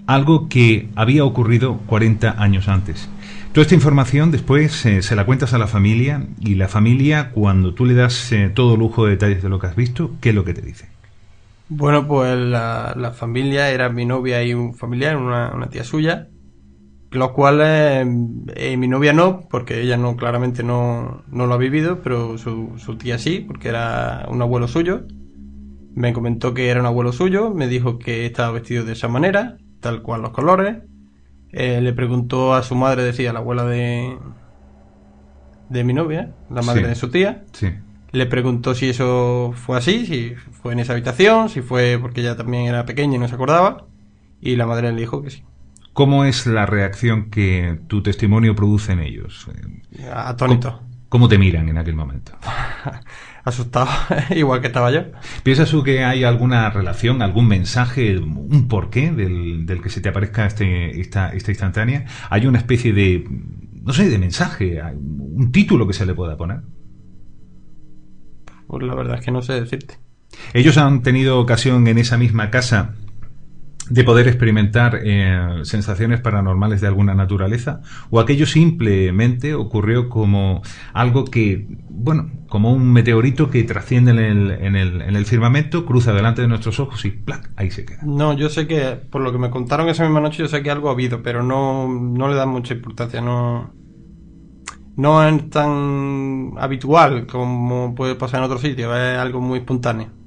Algo 0.06 0.48
que 0.48 0.88
había 0.96 1.24
ocurrido 1.24 1.78
40 1.86 2.42
años 2.42 2.68
antes. 2.68 3.08
Toda 3.54 3.62
esta 3.62 3.76
información 3.76 4.32
después 4.32 4.84
eh, 4.84 5.00
se 5.00 5.14
la 5.14 5.24
cuentas 5.24 5.54
a 5.54 5.58
la 5.58 5.68
familia 5.68 6.26
y 6.40 6.56
la 6.56 6.66
familia, 6.66 7.30
cuando 7.30 7.72
tú 7.72 7.84
le 7.84 7.94
das 7.94 8.32
eh, 8.32 8.50
todo 8.52 8.76
lujo 8.76 9.04
de 9.04 9.12
detalles 9.12 9.44
de 9.44 9.48
lo 9.48 9.60
que 9.60 9.68
has 9.68 9.76
visto, 9.76 10.10
¿qué 10.20 10.30
es 10.30 10.34
lo 10.34 10.44
que 10.44 10.54
te 10.54 10.60
dice? 10.60 10.88
Bueno, 11.68 12.08
pues 12.08 12.36
la, 12.36 13.14
familia 13.16 13.70
era 13.70 13.90
mi 13.90 14.06
novia 14.06 14.42
y 14.42 14.54
un 14.54 14.74
familiar, 14.74 15.16
una, 15.16 15.68
tía 15.70 15.84
suya, 15.84 16.26
los 17.12 17.30
cuales 17.30 18.04
eh, 18.56 18.76
mi 18.76 18.88
novia 18.88 19.12
no, 19.12 19.42
porque 19.48 19.82
ella 19.82 19.96
no 19.96 20.16
claramente 20.16 20.64
no, 20.64 21.22
no 21.28 21.46
lo 21.46 21.54
ha 21.54 21.58
vivido, 21.58 22.00
pero 22.02 22.36
su 22.38 22.98
tía 22.98 23.18
sí, 23.18 23.38
porque 23.38 23.68
era 23.68 24.26
un 24.28 24.42
abuelo 24.42 24.66
suyo. 24.66 25.06
Me 25.94 26.12
comentó 26.12 26.54
que 26.54 26.70
era 26.70 26.80
un 26.80 26.86
abuelo 26.86 27.12
suyo, 27.12 27.54
me 27.54 27.68
dijo 27.68 28.00
que 28.00 28.26
estaba 28.26 28.50
vestido 28.50 28.84
de 28.84 28.94
esa 28.94 29.06
manera, 29.06 29.58
tal 29.78 30.02
cual 30.02 30.22
los 30.22 30.32
colores. 30.32 30.78
Eh, 31.56 31.80
le 31.80 31.92
preguntó 31.92 32.52
a 32.54 32.62
su 32.64 32.74
madre, 32.74 33.04
decía 33.04 33.32
la 33.32 33.38
abuela 33.38 33.64
de, 33.64 34.18
de 35.68 35.84
mi 35.84 35.92
novia, 35.92 36.32
la 36.50 36.62
madre 36.62 36.82
Sí. 36.82 36.88
de 36.88 36.94
su 36.96 37.10
tía, 37.10 37.44
Sí. 37.52 37.68
le 38.12 38.26
preguntó 38.26 38.74
si 38.74 38.88
eso 38.90 39.52
fue 39.54 39.78
así, 39.78 40.04
si 40.06 40.34
fue 40.34 40.72
en 40.72 40.80
esa 40.80 40.92
habitación, 40.94 41.48
si 41.48 41.60
fue 41.62 41.98
porque 42.00 42.20
ella 42.20 42.36
también 42.36 42.66
era 42.66 42.84
pequeña 42.84 43.16
y 43.16 43.18
no 43.18 43.28
se 43.28 43.34
acordaba. 43.34 43.86
Y 44.40 44.56
la 44.56 44.66
madre 44.66 44.92
le 44.92 45.00
dijo 45.00 45.22
que 45.22 45.30
sí. 45.30 45.42
¿Cómo 45.92 46.24
es 46.24 46.46
la 46.46 46.66
reacción 46.66 47.30
que 47.30 47.78
tu 47.86 48.02
testimonio 48.02 48.54
produce 48.56 48.92
en 48.92 49.00
ellos? 49.00 49.46
Atónito. 50.12 50.82
¿Cómo 51.14 51.28
te 51.28 51.38
miran 51.38 51.68
en 51.68 51.78
aquel 51.78 51.94
momento? 51.94 52.32
Asustado, 53.44 53.88
igual 54.34 54.60
que 54.60 54.66
estaba 54.66 54.90
yo. 54.90 55.02
¿Piensas 55.44 55.70
tú 55.70 55.84
que 55.84 56.02
hay 56.02 56.24
alguna 56.24 56.68
relación, 56.70 57.22
algún 57.22 57.46
mensaje, 57.46 58.18
un 58.18 58.66
porqué 58.66 59.12
del, 59.12 59.64
del 59.64 59.80
que 59.80 59.90
se 59.90 60.00
te 60.00 60.08
aparezca 60.08 60.44
este, 60.44 61.00
esta, 61.00 61.32
esta 61.32 61.52
instantánea? 61.52 62.04
¿Hay 62.30 62.46
una 62.46 62.58
especie 62.58 62.92
de, 62.92 63.28
no 63.30 63.92
sé, 63.92 64.10
de 64.10 64.18
mensaje, 64.18 64.82
un 64.82 65.52
título 65.52 65.86
que 65.86 65.92
se 65.92 66.04
le 66.04 66.14
pueda 66.14 66.36
poner? 66.36 66.62
Pues 68.66 68.82
la 68.82 68.96
verdad 68.96 69.20
es 69.20 69.24
que 69.24 69.30
no 69.30 69.40
sé 69.40 69.52
decirte. 69.52 69.98
Ellos 70.52 70.78
han 70.78 71.02
tenido 71.02 71.38
ocasión 71.38 71.86
en 71.86 71.98
esa 71.98 72.18
misma 72.18 72.50
casa 72.50 72.96
de 73.90 74.04
poder 74.04 74.28
experimentar 74.28 75.00
eh, 75.02 75.60
sensaciones 75.62 76.20
paranormales 76.20 76.80
de 76.80 76.86
alguna 76.86 77.14
naturaleza 77.14 77.82
o 78.10 78.18
aquello 78.18 78.46
simplemente 78.46 79.54
ocurrió 79.54 80.08
como 80.08 80.62
algo 80.92 81.24
que, 81.24 81.66
bueno, 81.90 82.30
como 82.48 82.72
un 82.72 82.92
meteorito 82.92 83.50
que 83.50 83.62
trasciende 83.64 84.12
en 84.12 84.18
el, 84.18 84.50
en 84.50 84.76
el, 84.76 85.02
en 85.02 85.16
el 85.16 85.26
firmamento, 85.26 85.84
cruza 85.84 86.12
delante 86.12 86.42
de 86.42 86.48
nuestros 86.48 86.80
ojos 86.80 87.04
y 87.04 87.10
¡plac! 87.10 87.50
ahí 87.56 87.70
se 87.70 87.84
queda. 87.84 88.00
No, 88.04 88.32
yo 88.32 88.48
sé 88.48 88.66
que, 88.66 88.96
por 89.10 89.22
lo 89.22 89.32
que 89.32 89.38
me 89.38 89.50
contaron 89.50 89.88
esa 89.88 90.04
misma 90.04 90.20
noche, 90.20 90.38
yo 90.38 90.48
sé 90.48 90.62
que 90.62 90.70
algo 90.70 90.88
ha 90.88 90.92
habido, 90.92 91.22
pero 91.22 91.42
no, 91.42 91.88
no 91.88 92.28
le 92.28 92.34
dan 92.36 92.48
mucha 92.48 92.74
importancia, 92.74 93.20
no... 93.20 93.72
No 94.96 95.26
es 95.26 95.50
tan 95.50 96.52
habitual 96.56 97.26
como 97.26 97.96
puede 97.96 98.14
pasar 98.14 98.38
en 98.38 98.44
otros 98.44 98.60
sitios, 98.60 98.96
es 98.96 99.18
algo 99.18 99.40
muy 99.40 99.58
espontáneo. 99.58 100.23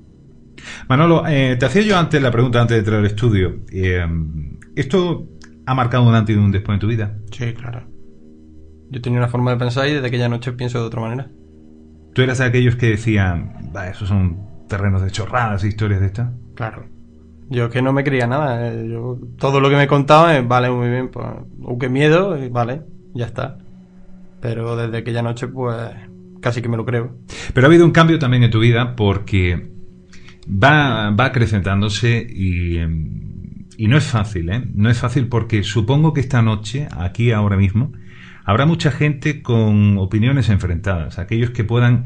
Manolo, 0.90 1.24
eh, 1.28 1.56
te 1.60 1.66
hacía 1.66 1.82
yo 1.82 1.98
antes 1.98 2.22
la 2.22 2.32
pregunta 2.32 2.62
antes 2.62 2.76
de 2.76 2.80
entrar 2.80 3.00
al 3.00 3.06
estudio. 3.06 3.58
Eh, 3.72 4.06
¿Esto 4.76 5.28
ha 5.66 5.74
marcado 5.76 6.08
un 6.08 6.16
antes 6.16 6.36
y 6.36 6.40
un 6.40 6.52
después 6.52 6.76
en 6.76 6.80
tu 6.80 6.88
vida? 6.88 7.18
Sí, 7.32 7.54
claro. 7.54 7.84
Yo 8.90 9.02
tenía 9.02 9.20
una 9.20 9.28
forma 9.28 9.52
de 9.52 9.58
pensar 9.58 9.88
y 9.88 9.94
desde 9.94 10.08
aquella 10.08 10.30
noche 10.30 10.54
pienso 10.54 10.80
de 10.80 10.86
otra 10.86 11.02
manera. 11.02 11.30
¿Tú 12.14 12.22
eras 12.22 12.38
de 12.40 12.46
aquellos 12.46 12.76
que 12.76 12.88
decían, 12.88 13.72
va, 13.76 13.90
esos 13.90 14.08
son 14.08 14.38
terrenos 14.70 15.02
de 15.02 15.12
chorradas, 15.12 15.64
historias 15.64 16.00
de 16.00 16.08
estas? 16.08 16.32
Claro. 16.56 16.86
Yo 17.50 17.66
es 17.66 17.72
que 17.72 17.82
no 17.82 17.94
me 17.94 18.04
creía 18.04 18.28
nada. 18.28 18.72
eh, 18.72 18.88
Yo, 18.90 19.20
todo 19.38 19.60
lo 19.60 19.70
que 19.70 19.76
me 19.76 19.88
contaban 19.88 20.48
vale, 20.48 20.70
muy 20.70 20.90
bien, 20.90 21.10
pues, 21.10 21.28
uh, 21.60 21.78
qué 21.78 21.90
miedo, 21.90 22.38
y 22.44 22.50
vale, 22.50 22.82
ya 23.14 23.26
está. 23.26 23.58
Pero 24.42 24.76
desde 24.76 24.98
aquella 24.98 25.22
noche, 25.22 25.48
pues, 25.48 25.76
casi 26.42 26.62
que 26.62 26.70
me 26.70 26.78
lo 26.78 26.86
creo. 26.86 27.18
Pero 27.54 27.68
ha 27.68 27.70
habido 27.70 27.86
un 27.86 27.92
cambio 27.92 28.20
también 28.20 28.44
en 28.44 28.52
tu 28.52 28.60
vida 28.60 28.96
porque 28.96 29.72
va, 30.48 31.12
va 31.12 31.26
acrecentándose 31.26 32.26
y, 32.30 32.78
em, 32.78 33.66
y 33.78 33.88
no 33.88 33.98
es 33.98 34.06
fácil, 34.06 34.50
¿eh? 34.50 34.64
No 34.74 34.90
es 34.90 34.98
fácil 34.98 35.28
porque 35.28 35.64
supongo 35.64 36.14
que 36.14 36.22
esta 36.22 36.42
noche, 36.42 36.88
aquí 36.98 37.32
ahora 37.32 37.58
mismo, 37.58 37.92
habrá 38.46 38.66
mucha 38.66 38.92
gente 38.92 39.42
con 39.42 39.98
opiniones 39.98 40.50
enfrentadas, 40.50 41.20
aquellos 41.20 41.52
que 41.52 41.64
puedan 41.64 42.06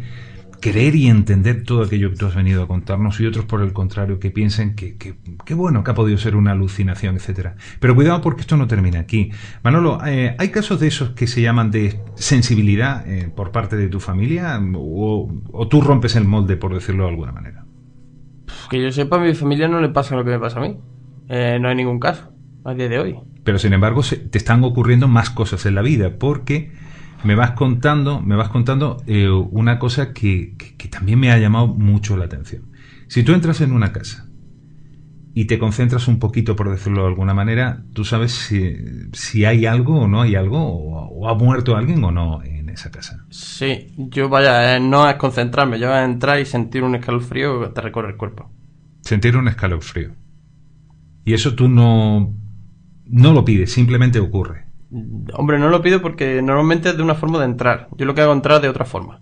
creer 0.62 0.96
y 0.96 1.08
entender 1.08 1.64
todo 1.64 1.84
aquello 1.84 2.12
que 2.12 2.18
tú 2.18 2.28
has 2.28 2.36
venido 2.36 2.64
a 2.64 2.68
contarnos 2.68 3.20
y 3.20 3.26
otros 3.26 3.46
por 3.46 3.62
el 3.62 3.74
contrario 3.74 4.20
que 4.20 4.30
piensen 4.30 4.76
que, 4.76 4.96
que, 4.96 5.16
que 5.44 5.54
bueno, 5.56 5.84
que 5.84 5.92
ha 5.92 5.96
podido 5.96 6.18
ser 6.18 6.36
una 6.36 6.52
alucinación, 6.52 7.16
etcétera. 7.16 7.56
Pero 7.80 7.96
cuidado 7.96 8.22
porque 8.22 8.42
esto 8.42 8.56
no 8.58 8.68
termina 8.68 9.00
aquí. 9.00 9.32
Manolo, 9.64 10.00
eh, 10.06 10.36
¿hay 10.38 10.50
casos 10.50 10.80
de 10.80 10.88
esos 10.88 11.10
que 11.10 11.26
se 11.26 11.42
llaman 11.42 11.72
de 11.72 12.00
sensibilidad 12.16 13.08
eh, 13.10 13.30
por 13.36 13.52
parte 13.52 13.76
de 13.76 13.88
tu 13.90 14.00
familia 14.00 14.62
o, 14.76 15.32
o 15.52 15.68
tú 15.68 15.82
rompes 15.82 16.16
el 16.16 16.26
molde, 16.26 16.58
por 16.58 16.74
decirlo 16.74 17.06
de 17.06 17.10
alguna 17.10 17.32
manera? 17.32 17.61
Que 18.70 18.82
yo 18.82 18.92
sepa, 18.92 19.18
a 19.18 19.20
mi 19.20 19.34
familia 19.34 19.68
no 19.68 19.82
le 19.82 19.90
pasa 19.90 20.16
lo 20.16 20.24
que 20.24 20.32
me 20.32 20.40
pasa 20.40 20.60
a 20.60 20.64
mí. 20.64 20.78
Eh, 21.30 21.58
no 21.62 21.70
hay 21.70 21.76
ningún 21.76 22.00
caso, 22.00 22.32
a 22.66 22.74
día 22.74 22.90
de 22.90 23.00
hoy. 23.00 23.16
Pero 23.44 23.58
sin 23.60 23.74
embargo, 23.74 24.04
se- 24.04 24.18
te 24.18 24.38
están 24.38 24.64
ocurriendo 24.64 25.08
más 25.08 25.30
cosas 25.30 25.66
en 25.66 25.76
la 25.76 25.82
vida, 25.82 26.18
porque 26.20 26.72
me 27.24 27.36
vas 27.36 27.52
contando, 27.52 28.22
me 28.22 28.36
vas 28.36 28.50
contando 28.50 28.98
eh, 29.08 29.30
una 29.30 29.80
cosa 29.80 30.14
que, 30.14 30.56
que- 30.78 30.88
también 30.88 31.20
me 31.20 31.32
ha 31.32 31.38
llamado 31.38 31.68
mucho 31.68 32.18
la 32.18 32.26
atención. 32.26 32.64
Si 33.08 33.24
tú 33.24 33.34
entras 33.34 33.62
en 33.62 33.72
una 33.72 33.92
casa 33.94 34.28
y 35.34 35.46
te 35.46 35.58
concentras 35.60 36.08
un 36.08 36.20
poquito, 36.20 36.56
por 36.56 36.70
decirlo 36.70 37.04
de 37.04 37.08
alguna 37.08 37.34
manera, 37.34 37.84
tú 37.94 38.04
sabes 38.04 38.34
si, 38.34 38.76
si 39.14 39.46
hay 39.46 39.66
algo 39.66 40.02
o 40.02 40.08
no 40.08 40.22
hay 40.22 40.36
algo, 40.36 40.60
o, 40.62 41.30
ha 41.30 41.36
muerto 41.36 41.76
alguien 41.78 42.04
o 42.04 42.12
no 42.12 42.42
esa 42.74 42.92
casa. 42.92 43.26
Sí, 43.30 43.94
yo 43.98 44.30
vaya, 44.30 44.76
eh, 44.76 44.80
no 44.80 45.10
es 45.10 45.16
concentrarme, 45.16 45.80
yo 45.80 45.96
es 45.96 46.04
entrar 46.04 46.40
y 46.40 46.46
sentir 46.46 46.84
un 46.84 46.96
escalofrío 46.96 47.62
que 47.62 47.68
te 47.70 47.82
recorre 47.82 48.10
el 48.10 48.18
cuerpo. 48.18 48.52
Sentir 49.02 49.38
un 49.38 49.48
escalofrío. 49.48 50.12
Y 51.26 51.34
eso 51.34 51.56
tú 51.56 51.68
no, 51.68 52.34
no 53.06 53.34
lo 53.34 53.46
pides, 53.46 53.72
simplemente 53.72 54.20
ocurre. 54.20 54.66
Hombre, 55.34 55.60
no 55.60 55.70
lo 55.70 55.82
pido 55.82 56.02
porque 56.02 56.42
normalmente 56.42 56.90
es 56.90 56.98
de 56.98 57.04
una 57.04 57.16
forma 57.16 57.40
de 57.40 57.46
entrar. 57.46 57.88
Yo 57.98 58.06
lo 58.06 58.14
que 58.14 58.22
hago 58.22 58.34
entrar 58.34 58.62
de 58.62 58.70
otra 58.70 58.86
forma. 58.86 59.22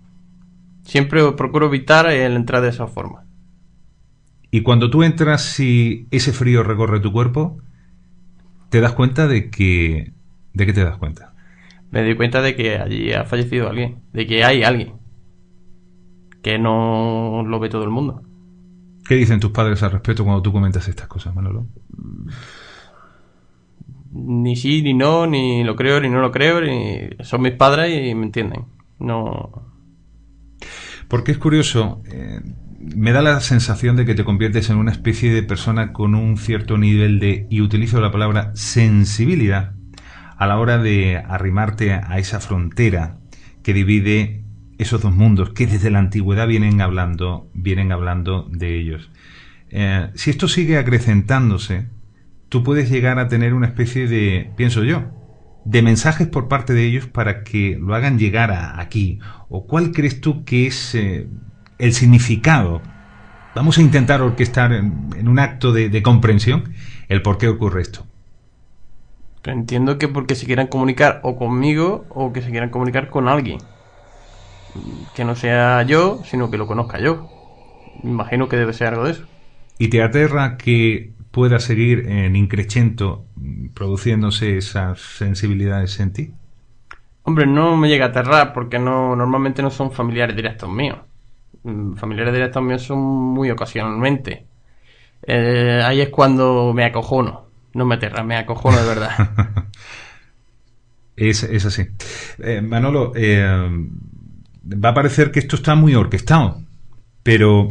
Siempre 0.82 1.32
procuro 1.32 1.66
evitar 1.66 2.10
el 2.10 2.34
entrar 2.34 2.62
de 2.62 2.70
esa 2.70 2.86
forma. 2.86 3.24
Y 4.50 4.62
cuando 4.62 4.90
tú 4.90 5.04
entras 5.04 5.60
y 5.60 6.08
ese 6.10 6.32
frío 6.32 6.62
recorre 6.64 6.98
tu 6.98 7.12
cuerpo, 7.12 7.58
te 8.68 8.80
das 8.80 8.92
cuenta 8.92 9.28
de 9.28 9.50
que... 9.50 10.12
¿De 10.52 10.66
qué 10.66 10.72
te 10.72 10.82
das 10.82 10.96
cuenta? 10.96 11.29
Me 11.90 12.02
doy 12.02 12.16
cuenta 12.16 12.40
de 12.40 12.54
que 12.54 12.78
allí 12.78 13.12
ha 13.12 13.24
fallecido 13.24 13.68
alguien, 13.68 14.02
de 14.12 14.26
que 14.26 14.44
hay 14.44 14.62
alguien. 14.62 14.94
Que 16.42 16.58
no 16.58 17.42
lo 17.46 17.58
ve 17.58 17.68
todo 17.68 17.84
el 17.84 17.90
mundo. 17.90 18.22
¿Qué 19.06 19.16
dicen 19.16 19.40
tus 19.40 19.50
padres 19.50 19.82
al 19.82 19.92
respecto 19.92 20.24
cuando 20.24 20.42
tú 20.42 20.52
comentas 20.52 20.86
estas 20.88 21.08
cosas, 21.08 21.34
Manolo? 21.34 21.66
Ni 24.12 24.56
sí, 24.56 24.82
ni 24.82 24.94
no, 24.94 25.26
ni 25.26 25.64
lo 25.64 25.76
creo, 25.76 26.00
ni 26.00 26.08
no 26.08 26.20
lo 26.20 26.30
creo, 26.30 26.60
ni... 26.60 27.10
Son 27.20 27.42
mis 27.42 27.52
padres 27.52 27.90
y 27.90 28.14
me 28.14 28.26
entienden. 28.26 28.66
No... 28.98 29.70
Porque 31.08 31.32
es 31.32 31.38
curioso, 31.38 32.02
eh, 32.06 32.40
me 32.78 33.10
da 33.10 33.20
la 33.20 33.40
sensación 33.40 33.96
de 33.96 34.06
que 34.06 34.14
te 34.14 34.24
conviertes 34.24 34.70
en 34.70 34.76
una 34.76 34.92
especie 34.92 35.32
de 35.32 35.42
persona 35.42 35.92
con 35.92 36.14
un 36.14 36.36
cierto 36.36 36.78
nivel 36.78 37.18
de, 37.18 37.48
y 37.50 37.60
utilizo 37.60 38.00
la 38.00 38.12
palabra 38.12 38.52
sensibilidad, 38.54 39.74
a 40.40 40.46
la 40.46 40.58
hora 40.58 40.78
de 40.78 41.18
arrimarte 41.18 41.92
a 41.92 42.18
esa 42.18 42.40
frontera 42.40 43.18
que 43.62 43.74
divide 43.74 44.42
esos 44.78 45.02
dos 45.02 45.14
mundos 45.14 45.50
que 45.50 45.66
desde 45.66 45.90
la 45.90 45.98
antigüedad 45.98 46.48
vienen 46.48 46.80
hablando, 46.80 47.50
vienen 47.52 47.92
hablando 47.92 48.48
de 48.50 48.80
ellos. 48.80 49.10
Eh, 49.68 50.08
si 50.14 50.30
esto 50.30 50.48
sigue 50.48 50.78
acrecentándose, 50.78 51.88
tú 52.48 52.64
puedes 52.64 52.88
llegar 52.88 53.18
a 53.18 53.28
tener 53.28 53.52
una 53.52 53.66
especie 53.66 54.08
de, 54.08 54.50
pienso 54.56 54.82
yo, 54.82 55.12
de 55.66 55.82
mensajes 55.82 56.26
por 56.26 56.48
parte 56.48 56.72
de 56.72 56.86
ellos 56.86 57.04
para 57.04 57.44
que 57.44 57.78
lo 57.78 57.94
hagan 57.94 58.18
llegar 58.18 58.50
a 58.50 58.80
aquí? 58.80 59.18
¿O 59.50 59.66
cuál 59.66 59.92
crees 59.92 60.22
tú 60.22 60.46
que 60.46 60.66
es 60.66 60.94
eh, 60.94 61.28
el 61.78 61.92
significado? 61.92 62.80
Vamos 63.54 63.76
a 63.76 63.82
intentar 63.82 64.22
orquestar 64.22 64.72
en, 64.72 65.10
en 65.18 65.28
un 65.28 65.38
acto 65.38 65.70
de, 65.74 65.90
de 65.90 66.02
comprensión 66.02 66.72
el 67.08 67.20
por 67.20 67.36
qué 67.36 67.46
ocurre 67.46 67.82
esto. 67.82 68.09
Entiendo 69.44 69.98
que 69.98 70.08
porque 70.08 70.34
se 70.34 70.46
quieran 70.46 70.68
comunicar 70.68 71.20
o 71.24 71.36
conmigo 71.36 72.06
o 72.08 72.32
que 72.32 72.40
se 72.42 72.50
quieran 72.50 72.70
comunicar 72.70 73.10
con 73.10 73.28
alguien. 73.28 73.68
Que 75.14 75.24
no 75.24 75.34
sea 75.36 75.82
yo, 75.82 76.22
sino 76.24 76.50
que 76.50 76.58
lo 76.58 76.66
conozca 76.66 76.98
yo. 77.00 77.30
Me 78.02 78.10
imagino 78.10 78.48
que 78.48 78.56
debe 78.56 78.72
ser 78.72 78.88
algo 78.88 79.04
de 79.04 79.12
eso. 79.12 79.28
¿Y 79.78 79.88
te 79.88 80.02
aterra 80.02 80.56
que 80.56 81.14
pueda 81.30 81.58
seguir 81.58 82.06
en 82.08 82.36
increchento 82.36 83.26
produciéndose 83.74 84.56
esas 84.58 85.00
sensibilidades 85.00 85.98
en 86.00 86.12
ti? 86.12 86.34
Hombre, 87.22 87.46
no 87.46 87.76
me 87.76 87.88
llega 87.88 88.06
a 88.06 88.08
aterrar 88.08 88.52
porque 88.52 88.78
no 88.78 89.14
normalmente 89.16 89.62
no 89.62 89.70
son 89.70 89.92
familiares 89.92 90.34
directos 90.36 90.68
míos. 90.70 90.98
Mm, 91.64 91.94
Familiares 91.96 92.34
directos 92.34 92.62
míos 92.62 92.82
son 92.82 92.98
muy 93.00 93.50
ocasionalmente. 93.50 94.48
Eh, 95.22 95.82
ahí 95.84 96.02
es 96.02 96.10
cuando 96.10 96.72
me 96.74 96.84
acojono. 96.86 97.49
No 97.74 97.84
me 97.84 97.96
aterra, 97.96 98.22
me 98.22 98.36
acojono 98.36 98.78
de 98.78 98.86
verdad. 98.86 99.66
Es, 101.16 101.42
es 101.42 101.66
así. 101.66 101.86
Eh, 102.38 102.62
Manolo, 102.62 103.12
eh, 103.14 103.44
va 104.64 104.88
a 104.88 104.94
parecer 104.94 105.30
que 105.30 105.38
esto 105.38 105.56
está 105.56 105.74
muy 105.74 105.94
orquestado, 105.94 106.62
pero 107.22 107.68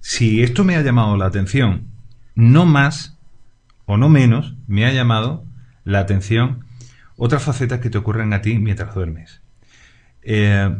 si 0.00 0.42
esto 0.42 0.64
me 0.64 0.74
ha 0.74 0.82
llamado 0.82 1.16
la 1.16 1.26
atención, 1.26 1.86
no 2.34 2.66
más 2.66 3.16
o 3.86 3.96
no 3.96 4.08
menos 4.08 4.56
me 4.66 4.86
ha 4.86 4.92
llamado 4.92 5.44
la 5.84 6.00
atención 6.00 6.64
otras 7.16 7.44
facetas 7.44 7.78
que 7.78 7.90
te 7.90 7.98
ocurren 7.98 8.32
a 8.32 8.42
ti 8.42 8.58
mientras 8.58 8.92
duermes. 8.92 9.40
Eh, 10.22 10.74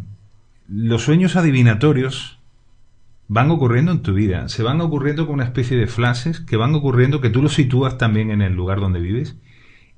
los 0.69 1.02
sueños 1.02 1.37
adivinatorios 1.37 2.40
van 3.33 3.49
ocurriendo 3.53 3.93
en 3.93 4.03
tu 4.03 4.13
vida, 4.13 4.49
se 4.49 4.65
van 4.65 4.81
ocurriendo 4.81 5.25
con 5.25 5.35
una 5.35 5.45
especie 5.45 5.77
de 5.77 5.87
flashes 5.87 6.41
que 6.41 6.57
van 6.57 6.75
ocurriendo 6.75 7.21
que 7.21 7.31
tú 7.31 7.41
los 7.43 7.55
sitúas 7.55 7.97
también 7.97 8.33
en 8.33 8.43
el 8.43 8.55
lugar 8.55 8.81
donde 8.81 8.99
vives 8.99 9.37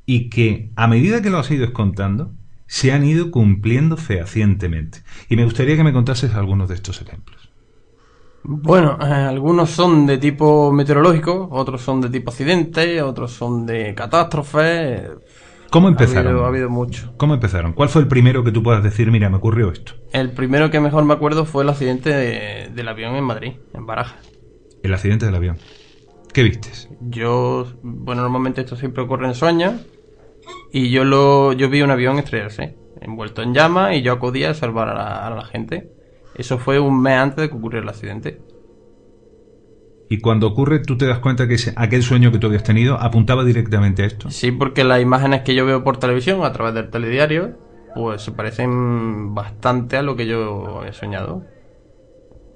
y 0.04 0.28
que 0.28 0.70
a 0.76 0.86
medida 0.86 1.22
que 1.22 1.30
lo 1.30 1.38
has 1.38 1.50
ido 1.50 1.72
contando 1.72 2.34
se 2.66 2.92
han 2.92 3.06
ido 3.06 3.30
cumpliendo 3.30 3.96
fehacientemente. 3.96 4.98
Y 5.30 5.36
me 5.36 5.44
gustaría 5.44 5.76
que 5.76 5.82
me 5.82 5.94
contases 5.94 6.34
algunos 6.34 6.68
de 6.68 6.74
estos 6.74 7.00
ejemplos. 7.00 7.50
Bueno, 8.42 8.98
eh, 9.00 9.06
algunos 9.06 9.70
son 9.70 10.04
de 10.04 10.18
tipo 10.18 10.70
meteorológico, 10.70 11.48
otros 11.52 11.80
son 11.80 12.02
de 12.02 12.10
tipo 12.10 12.30
accidente, 12.30 13.00
otros 13.00 13.32
son 13.32 13.64
de 13.64 13.94
catástrofes. 13.94 15.08
¿Cómo 15.72 15.88
Ha 15.88 15.90
empezaron? 15.90 16.26
habido, 16.28 16.44
ha 16.44 16.48
habido 16.48 16.70
mucho. 16.70 17.14
¿Cómo 17.16 17.34
empezaron? 17.34 17.72
¿Cuál 17.72 17.88
fue 17.88 18.02
el 18.02 18.08
primero 18.08 18.44
que 18.44 18.52
tú 18.52 18.62
puedas 18.62 18.82
decir, 18.84 19.10
mira, 19.10 19.28
me 19.30 19.38
ocurrió 19.38 19.72
esto? 19.72 19.94
El 20.12 20.30
primero 20.30 20.70
que 20.70 20.78
mejor 20.80 21.04
me 21.04 21.14
acuerdo 21.14 21.44
fue 21.46 21.64
el 21.64 21.70
accidente 21.70 22.10
de- 22.10 22.70
del 22.74 22.88
avión 22.88 23.16
en 23.16 23.24
Madrid, 23.24 23.52
en 23.74 23.86
Barajas. 23.86 24.18
El 24.82 24.92
accidente 24.94 25.26
del 25.26 25.34
avión. 25.34 25.56
¿Qué 26.32 26.42
vistes? 26.42 26.88
Yo, 27.00 27.66
bueno, 27.82 28.22
normalmente 28.22 28.60
esto 28.60 28.76
siempre 28.76 29.02
ocurre 29.02 29.26
en 29.26 29.34
sueños. 29.34 29.74
Y 30.72 30.90
yo 30.90 31.04
lo, 31.04 31.52
yo 31.52 31.68
vi 31.68 31.82
un 31.82 31.90
avión 31.90 32.18
estrellarse, 32.18 32.76
envuelto 33.00 33.42
en 33.42 33.54
llamas, 33.54 33.94
y 33.96 34.02
yo 34.02 34.12
acudí 34.12 34.44
a 34.44 34.54
salvar 34.54 34.88
a 34.88 34.94
la, 34.94 35.26
a 35.26 35.30
la 35.30 35.44
gente. 35.44 35.90
Eso 36.34 36.58
fue 36.58 36.80
un 36.80 37.00
mes 37.00 37.14
antes 37.18 37.36
de 37.42 37.48
que 37.50 37.56
ocurriera 37.56 37.84
el 37.84 37.88
accidente. 37.90 38.40
Y 40.12 40.18
cuando 40.20 40.46
ocurre, 40.46 40.80
tú 40.80 40.98
te 40.98 41.06
das 41.06 41.20
cuenta 41.20 41.48
que 41.48 41.54
ese- 41.54 41.72
aquel 41.74 42.02
sueño 42.02 42.30
que 42.30 42.38
tú 42.38 42.46
habías 42.48 42.64
tenido 42.64 43.00
apuntaba 43.00 43.44
directamente 43.46 44.02
a 44.02 44.06
esto. 44.06 44.30
Sí, 44.30 44.52
porque 44.52 44.84
las 44.84 45.00
imágenes 45.00 45.40
que 45.40 45.54
yo 45.54 45.64
veo 45.64 45.82
por 45.82 45.96
televisión 45.96 46.44
a 46.44 46.52
través 46.52 46.74
del 46.74 46.90
telediario, 46.90 47.54
pues 47.94 48.20
se 48.20 48.30
parecen 48.32 49.34
bastante 49.34 49.96
a 49.96 50.02
lo 50.02 50.14
que 50.14 50.26
yo 50.26 50.84
he 50.84 50.92
soñado. 50.92 51.40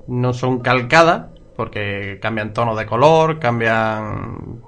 No 0.06 0.34
son 0.34 0.60
calcadas, 0.60 1.30
porque 1.56 2.18
cambian 2.20 2.52
tonos 2.52 2.76
de 2.78 2.84
color, 2.84 3.38
cambian, 3.38 4.60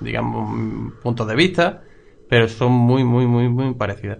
digamos, 0.00 0.92
puntos 1.04 1.28
de 1.28 1.36
vista, 1.36 1.84
pero 2.28 2.48
son 2.48 2.72
muy, 2.72 3.04
muy, 3.04 3.28
muy, 3.28 3.48
muy 3.48 3.72
parecidas. 3.74 4.18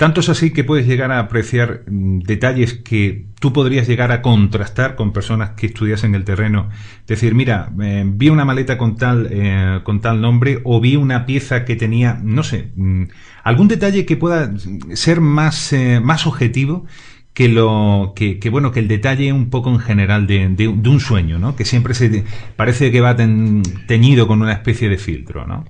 Tanto 0.00 0.20
es 0.20 0.30
así 0.30 0.50
que 0.50 0.64
puedes 0.64 0.86
llegar 0.86 1.12
a 1.12 1.18
apreciar 1.18 1.82
mm, 1.86 2.20
detalles 2.20 2.72
que 2.72 3.26
tú 3.38 3.52
podrías 3.52 3.86
llegar 3.86 4.12
a 4.12 4.22
contrastar 4.22 4.96
con 4.96 5.12
personas 5.12 5.50
que 5.50 5.66
estudiasen 5.66 6.14
el 6.14 6.24
terreno. 6.24 6.70
Decir, 7.06 7.34
mira, 7.34 7.70
eh, 7.82 8.04
vi 8.06 8.30
una 8.30 8.46
maleta 8.46 8.78
con 8.78 8.96
tal, 8.96 9.28
eh, 9.30 9.80
con 9.84 10.00
tal 10.00 10.22
nombre 10.22 10.62
o 10.64 10.80
vi 10.80 10.96
una 10.96 11.26
pieza 11.26 11.66
que 11.66 11.76
tenía, 11.76 12.18
no 12.24 12.42
sé, 12.42 12.70
mm, 12.76 13.02
algún 13.44 13.68
detalle 13.68 14.06
que 14.06 14.16
pueda 14.16 14.50
ser 14.94 15.20
más, 15.20 15.70
eh, 15.74 16.00
más 16.02 16.26
objetivo 16.26 16.86
que 17.34 17.50
lo 17.50 18.14
que, 18.16 18.40
bueno 18.50 18.72
que 18.72 18.80
el 18.80 18.88
detalle 18.88 19.34
un 19.34 19.50
poco 19.50 19.68
en 19.68 19.80
general 19.80 20.26
de, 20.26 20.66
un 20.66 21.00
sueño, 21.00 21.38
¿no? 21.38 21.56
Que 21.56 21.66
siempre 21.66 21.92
se 21.92 22.24
parece 22.56 22.90
que 22.90 23.02
va 23.02 23.16
teñido 23.16 24.26
con 24.26 24.40
una 24.40 24.54
especie 24.54 24.88
de 24.88 24.96
filtro, 24.96 25.46
¿no? 25.46 25.66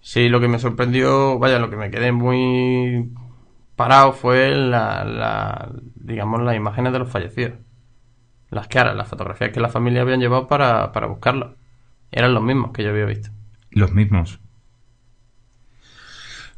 Sí, 0.00 0.28
lo 0.28 0.40
que 0.40 0.46
me 0.46 0.60
sorprendió, 0.60 1.40
vaya, 1.40 1.58
lo 1.58 1.68
que 1.68 1.76
me 1.76 1.90
quedé 1.90 2.12
muy 2.12 3.10
parado 3.82 4.12
fue 4.12 4.54
la, 4.54 5.02
la 5.04 5.72
digamos, 5.96 6.40
las 6.40 6.54
imágenes 6.54 6.92
de 6.92 7.00
los 7.00 7.10
fallecidos. 7.10 7.54
Las 8.48 8.68
caras, 8.68 8.94
las 8.94 9.08
fotografías 9.08 9.50
que 9.50 9.58
la 9.58 9.68
familia 9.68 10.02
habían 10.02 10.20
llevado 10.20 10.46
para, 10.46 10.92
para 10.92 11.08
buscarlos. 11.08 11.56
Eran 12.12 12.32
los 12.32 12.44
mismos 12.44 12.70
que 12.70 12.84
yo 12.84 12.90
había 12.90 13.06
visto. 13.06 13.30
Los 13.72 13.90
mismos. 13.92 14.38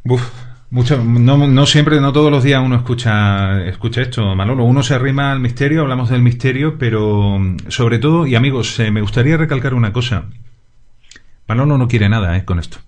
Uf, 0.04 0.22
mucho, 0.68 1.02
no, 1.02 1.38
no 1.38 1.64
siempre, 1.64 1.98
no 1.98 2.12
todos 2.12 2.30
los 2.30 2.44
días 2.44 2.62
uno 2.62 2.76
escucha, 2.76 3.64
escucha 3.64 4.02
esto, 4.02 4.34
Manolo. 4.34 4.64
Uno 4.64 4.82
se 4.82 4.92
arrima 4.92 5.32
al 5.32 5.40
misterio, 5.40 5.80
hablamos 5.80 6.10
del 6.10 6.20
misterio, 6.20 6.76
pero 6.76 7.38
sobre 7.68 7.98
todo, 7.98 8.26
y 8.26 8.34
amigos, 8.34 8.78
eh, 8.80 8.90
me 8.90 9.00
gustaría 9.00 9.38
recalcar 9.38 9.72
una 9.72 9.94
cosa. 9.94 10.24
Manolo 11.48 11.78
no 11.78 11.88
quiere 11.88 12.10
nada 12.10 12.36
eh, 12.36 12.44
con 12.44 12.58
esto. 12.58 12.80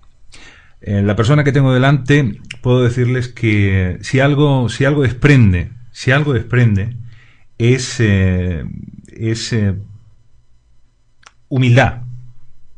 Eh, 0.81 1.01
la 1.01 1.15
persona 1.15 1.43
que 1.43 1.51
tengo 1.51 1.73
delante, 1.73 2.39
puedo 2.61 2.83
decirles 2.83 3.27
que 3.27 3.97
si 4.01 4.19
algo, 4.19 4.69
si 4.69 4.85
algo 4.85 5.03
desprende, 5.03 5.71
si 5.91 6.11
algo 6.11 6.33
desprende, 6.33 6.95
es, 7.57 7.99
eh, 7.99 8.63
es 9.07 9.53
eh, 9.53 9.75
humildad. 11.49 12.01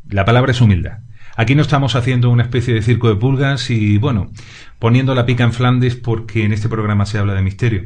La 0.09 0.25
palabra 0.25 0.51
es 0.51 0.61
humildad. 0.61 0.99
Aquí 1.39 1.55
no 1.55 1.61
estamos 1.61 1.95
haciendo 1.95 2.29
una 2.29 2.43
especie 2.43 2.73
de 2.73 2.81
circo 2.81 3.07
de 3.07 3.15
pulgas 3.15 3.69
y, 3.69 3.97
bueno, 3.97 4.29
poniendo 4.77 5.15
la 5.15 5.25
pica 5.25 5.45
en 5.45 5.53
Flandes 5.53 5.95
porque 5.95 6.43
en 6.43 6.51
este 6.51 6.67
programa 6.67 7.05
se 7.05 7.17
habla 7.17 7.33
de 7.33 7.41
misterio. 7.41 7.83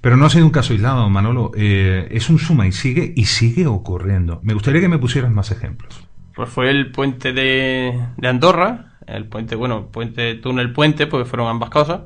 Pero 0.00 0.16
no 0.16 0.26
ha 0.26 0.30
sido 0.30 0.44
un 0.44 0.50
caso 0.50 0.72
aislado, 0.72 1.08
Manolo. 1.08 1.52
Eh, 1.56 2.08
es 2.10 2.28
un 2.30 2.40
suma 2.40 2.66
y 2.66 2.72
sigue 2.72 3.12
y 3.14 3.26
sigue 3.26 3.68
ocurriendo. 3.68 4.40
Me 4.42 4.54
gustaría 4.54 4.80
que 4.80 4.88
me 4.88 4.98
pusieras 4.98 5.30
más 5.30 5.52
ejemplos. 5.52 6.04
Pues 6.34 6.48
fue 6.48 6.68
el 6.68 6.90
puente 6.90 7.32
de, 7.32 7.96
de 8.16 8.28
Andorra, 8.28 8.95
el 9.06 9.26
puente, 9.26 9.54
bueno, 9.56 9.86
puente, 9.88 10.34
túnel 10.36 10.72
puente, 10.72 11.06
porque 11.06 11.24
fueron 11.28 11.48
ambas 11.48 11.70
cosas, 11.70 12.02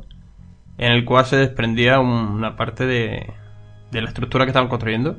en 0.79 0.93
el 0.93 1.05
cual 1.05 1.25
se 1.27 1.37
desprendía 1.37 1.99
un- 2.01 2.09
una 2.11 2.57
parte 2.57 2.87
de, 2.87 3.33
de 3.91 4.03
la 4.03 4.09
estructura 4.09 4.45
que 4.45 4.51
estaban 4.51 4.69
construyendo. 4.69 5.17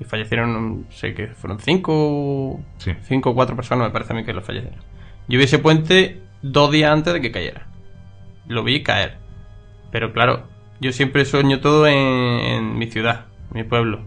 Y 0.00 0.04
fallecieron, 0.04 0.86
sé 0.90 1.12
que 1.14 1.28
fueron 1.28 1.58
cinco, 1.58 2.60
Sí. 2.78 2.92
cinco 3.02 3.30
o 3.30 3.34
cuatro 3.34 3.56
personas, 3.56 3.88
me 3.88 3.92
parece 3.92 4.12
a 4.12 4.16
mí 4.16 4.24
que 4.24 4.32
los 4.32 4.44
fallecieron. 4.44 4.78
Yo 5.28 5.38
vi 5.38 5.44
ese 5.44 5.58
puente 5.58 6.22
dos 6.40 6.70
días 6.70 6.92
antes 6.92 7.12
de 7.12 7.20
que 7.20 7.32
cayera. 7.32 7.66
Lo 8.46 8.62
vi 8.62 8.82
caer. 8.84 9.16
Pero 9.90 10.12
claro, 10.12 10.44
yo 10.80 10.92
siempre 10.92 11.24
sueño 11.24 11.60
todo 11.60 11.86
en, 11.88 11.96
en 11.96 12.78
mi 12.78 12.86
ciudad, 12.86 13.26
mi 13.52 13.64
pueblo. 13.64 14.02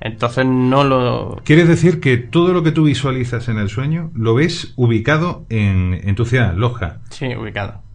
Entonces 0.00 0.44
no 0.44 0.84
lo, 0.84 1.40
¿Quieres 1.44 1.68
decir 1.68 2.00
que 2.00 2.18
todo 2.18 2.52
lo 2.52 2.62
que 2.62 2.70
tú 2.70 2.84
visualizas 2.84 3.48
en 3.48 3.58
el 3.58 3.70
sueño 3.70 4.10
lo 4.14 4.34
ves 4.34 4.74
ubicado 4.76 5.46
en, 5.48 6.00
en 6.02 6.14
tu 6.14 6.26
ciudad, 6.26 6.54
Loja? 6.54 6.98
Sí, 7.10 7.34
ubicado. 7.34 7.86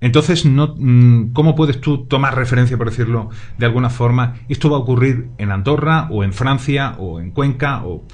Entonces, 0.00 0.46
no, 0.46 0.74
mm, 0.78 1.32
¿cómo 1.32 1.54
puedes 1.54 1.80
tú 1.80 2.06
tomar 2.06 2.36
referencia, 2.36 2.76
por 2.78 2.88
decirlo 2.88 3.30
de 3.58 3.66
alguna 3.66 3.90
forma? 3.90 4.34
¿Esto 4.48 4.70
va 4.70 4.76
a 4.76 4.80
ocurrir 4.80 5.30
en 5.38 5.50
Andorra 5.50 6.08
o 6.10 6.22
en 6.22 6.32
Francia 6.32 6.94
o 6.98 7.20
en 7.20 7.32
Cuenca? 7.32 7.82
o 7.84 8.04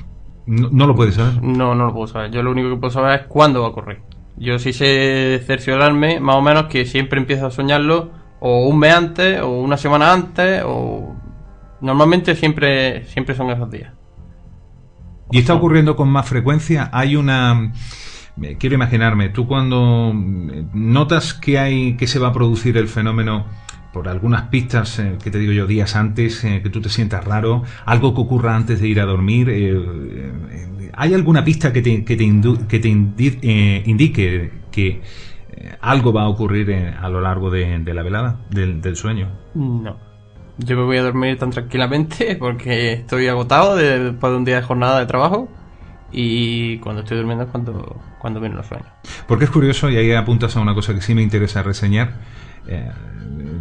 No, 0.47 0.71
no 0.71 0.87
lo 0.87 0.95
puedes 0.95 1.17
saber. 1.17 1.43
No, 1.43 1.75
no 1.75 1.87
lo 1.87 1.93
puedo 1.93 2.07
saber. 2.07 2.31
Yo 2.31 2.43
lo 2.43 2.51
único 2.53 2.71
que 2.71 2.77
puedo 2.77 2.91
saber 2.91 3.21
es 3.21 3.27
cuándo 3.27 3.61
va 3.61 3.67
a 3.67 3.71
ocurrir. 3.71 3.99
Yo 4.37 4.59
sí 4.59 4.73
sé 4.73 5.43
cerciorarme, 5.47 6.21
más 6.21 6.37
o 6.37 6.43
menos, 6.43 6.65
que 6.65 6.87
siempre 6.87 7.21
empiezo 7.21 7.47
a 7.47 7.51
soñarlo 7.51 8.11
o 8.41 8.67
un 8.67 8.79
mes 8.79 8.95
antes, 8.95 9.41
o 9.41 9.61
una 9.61 9.77
semana 9.77 10.13
antes, 10.13 10.63
o... 10.65 11.15
Normalmente 11.85 12.35
siempre, 12.35 13.05
siempre 13.05 13.35
son 13.35 13.51
esos 13.51 13.70
días. 13.70 13.92
¿Y 15.31 15.38
está 15.38 15.55
ocurriendo 15.55 15.97
con 15.97 16.09
más 16.09 16.27
frecuencia? 16.27 16.88
Hay 16.92 17.14
una... 17.16 17.73
eh, 18.42 18.57
Quiero 18.59 18.75
imaginarme, 18.75 19.29
tú 19.29 19.47
cuando 19.47 20.12
mm, 20.14 20.70
notas 20.73 21.35
que 21.35 21.59
hay 21.59 21.97
que 21.97 22.07
se 22.07 22.18
va 22.18 22.29
a 22.29 22.33
producir 22.33 22.77
el 22.79 22.88
fenómeno 22.88 23.44
por 23.92 24.09
algunas 24.09 24.42
pistas 24.49 24.99
eh, 24.99 25.18
que 25.23 25.31
te 25.31 25.38
digo 25.38 25.53
yo 25.53 25.66
días 25.66 25.94
antes, 25.94 26.42
eh, 26.44 26.61
que 26.62 26.70
tú 26.70 26.81
te 26.81 26.88
sientas 26.88 27.25
raro, 27.25 27.62
algo 27.85 28.14
que 28.14 28.20
ocurra 28.23 28.57
antes 28.57 28.81
de 28.81 28.88
ir 28.88 28.99
a 29.01 29.05
dormir, 29.05 29.51
eh, 29.51 29.70
eh, 29.70 30.33
eh, 30.51 30.90
¿hay 30.94 31.12
alguna 31.14 31.44
pista 31.44 31.73
que 31.73 31.83
te, 31.83 32.03
que 32.05 32.16
te, 32.16 32.25
que 32.68 32.79
te 32.81 32.88
indi- 32.88 33.38
eh, 33.42 33.83
indique 33.87 34.51
que 34.73 34.88
eh, 34.88 35.77
algo 35.83 36.12
va 36.14 36.23
a 36.23 36.29
ocurrir 36.29 36.70
eh, 36.70 36.94
a 36.99 37.09
lo 37.09 37.20
largo 37.20 37.51
de, 37.51 37.79
de 37.79 37.94
la 37.94 38.03
velada, 38.03 38.40
del, 38.51 38.81
del 38.81 38.97
sueño? 38.97 39.29
No. 39.55 40.13
Yo 40.59 40.77
me 40.77 40.85
voy 40.85 40.97
a 40.99 41.03
dormir 41.03 41.38
tan 41.38 41.51
tranquilamente 41.51 42.37
porque 42.40 42.93
estoy 42.93 43.27
agotado 43.29 43.77
de- 43.77 43.99
después 44.12 44.31
de 44.33 44.37
un 44.38 44.45
día 44.45 44.57
de 44.57 44.62
jornada 44.62 45.01
de 45.01 45.07
trabajo. 45.07 45.49
Y 46.12 46.79
cuando 46.79 47.03
estoy 47.03 47.17
durmiendo 47.17 47.45
es 47.45 47.51
cuando, 47.51 48.01
cuando 48.21 48.38
vienen 48.38 48.57
los 48.57 48.67
sueños. 48.67 48.87
Porque 49.27 49.47
es 49.47 49.51
curioso, 49.51 49.90
y 49.90 49.97
ahí 49.97 50.12
apuntas 50.12 50.57
a 50.57 50.61
una 50.61 50.73
cosa 50.75 50.95
que 50.95 51.01
sí 51.01 51.14
me 51.14 51.23
interesa 51.23 51.62
reseñar. 51.62 52.14
eh, 52.69 52.88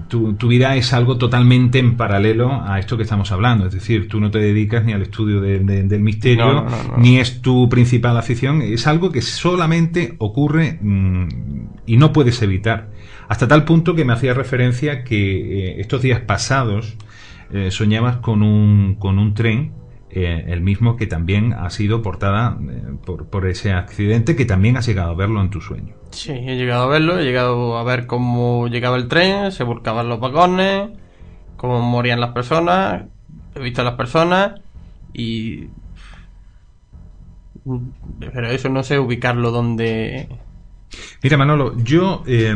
tu, 0.07 0.33
tu 0.33 0.47
vida 0.49 0.75
es 0.75 0.93
algo 0.93 1.17
totalmente 1.17 1.79
en 1.79 1.97
paralelo 1.97 2.51
a 2.63 2.77
esto 2.79 2.95
que 2.95 3.03
estamos 3.03 3.31
hablando. 3.31 3.65
Es 3.65 3.73
decir, 3.73 4.07
tú 4.07 4.19
no 4.19 4.29
te 4.29 4.37
dedicas 4.37 4.83
ni 4.85 4.93
al 4.93 5.01
estudio 5.01 5.41
de- 5.41 5.59
de- 5.59 5.83
del 5.83 6.01
misterio, 6.01 6.45
No, 6.45 6.53
no, 6.65 6.69
no, 6.69 6.83
no. 6.89 6.97
ni 6.97 7.17
es 7.19 7.41
tu 7.41 7.67
principal 7.69 8.15
afición. 8.17 8.61
Es 8.61 8.85
algo 8.85 9.11
que 9.11 9.21
solamente 9.23 10.15
ocurre 10.19 10.77
mm, 10.79 11.27
y 11.87 11.97
no 11.97 12.13
puedes 12.13 12.39
evitar. 12.43 12.89
Hasta 13.27 13.47
tal 13.47 13.65
punto 13.65 13.95
que 13.95 14.05
me 14.05 14.13
hacía 14.13 14.33
referencia 14.33 15.03
que 15.03 15.69
eh, 15.69 15.81
estos 15.81 16.01
días 16.01 16.21
pasados 16.21 16.95
eh, 17.51 17.71
soñabas 17.71 18.17
con 18.17 18.43
un, 18.43 18.95
con 18.95 19.19
un 19.19 19.33
tren 19.33 19.73
eh, 20.15 20.45
el 20.47 20.61
mismo 20.61 20.95
que 20.95 21.07
también 21.07 21.53
ha 21.53 21.71
sido 21.71 22.03
portada 22.03 22.55
por, 23.03 23.25
por 23.27 23.47
ese 23.47 23.73
accidente 23.73 24.35
que 24.35 24.45
también 24.45 24.77
has 24.77 24.85
llegado 24.85 25.09
a 25.09 25.15
verlo 25.15 25.41
en 25.41 25.49
tu 25.49 25.59
sueño. 25.59 25.95
Sí, 26.11 26.31
he 26.31 26.55
llegado 26.55 26.83
a 26.83 26.87
verlo, 26.87 27.17
he 27.17 27.23
llegado 27.23 27.77
a 27.79 27.83
ver 27.83 28.05
cómo 28.05 28.67
llegaba 28.67 28.97
el 28.97 29.07
tren, 29.07 29.51
se 29.51 29.63
volcaban 29.63 30.09
los 30.09 30.19
vagones, 30.19 30.91
cómo 31.57 31.81
morían 31.81 32.19
las 32.19 32.31
personas, 32.31 33.05
he 33.55 33.59
visto 33.59 33.81
a 33.81 33.85
las 33.85 33.95
personas 33.95 34.61
y... 35.13 35.69
Pero 38.19 38.49
eso 38.49 38.69
no 38.69 38.83
sé 38.83 38.99
ubicarlo 38.99 39.49
donde... 39.49 40.27
Mira, 41.21 41.37
Manolo, 41.37 41.77
yo. 41.77 42.23
eh, 42.27 42.55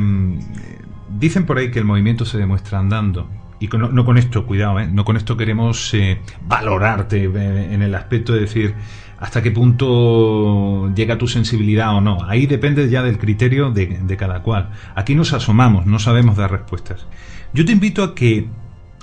dicen 1.10 1.45
por 1.45 1.58
ahí 1.58 1.71
que 1.71 1.80
el 1.80 1.86
movimiento 1.86 2.26
se 2.26 2.38
demuestra 2.38 2.80
andando. 2.80 3.30
Y 3.60 3.67
no 3.67 4.06
con 4.06 4.17
esto, 4.19 4.45
cuidado, 4.45 4.80
¿eh? 4.80 4.88
no 4.88 5.04
con 5.04 5.17
esto 5.17 5.36
queremos 5.36 5.91
eh, 5.95 6.21
valorarte 6.45 7.23
eh, 7.23 7.73
en 7.73 7.82
el 7.82 7.95
aspecto 7.95 8.34
de 8.34 8.41
decir 8.41 8.76
hasta 9.19 9.41
qué 9.41 9.50
punto 9.50 10.93
llega 10.93 11.17
tu 11.17 11.28
sensibilidad 11.28 11.95
o 11.95 12.02
no. 12.02 12.23
Ahí 12.28 12.45
depende 12.45 12.88
ya 12.88 13.02
del 13.02 13.17
criterio 13.17 13.71
de, 13.71 14.00
de 14.04 14.17
cada 14.17 14.43
cual. 14.43 14.69
Aquí 14.93 15.15
nos 15.15 15.34
asomamos, 15.34 15.88
no 15.88 15.97
sabemos 15.97 16.38
dar 16.38 16.52
respuestas. 16.52 17.08
Yo 17.52 17.65
te 17.65 17.71
invito 17.71 18.04
a 18.04 18.13
que, 18.13 18.47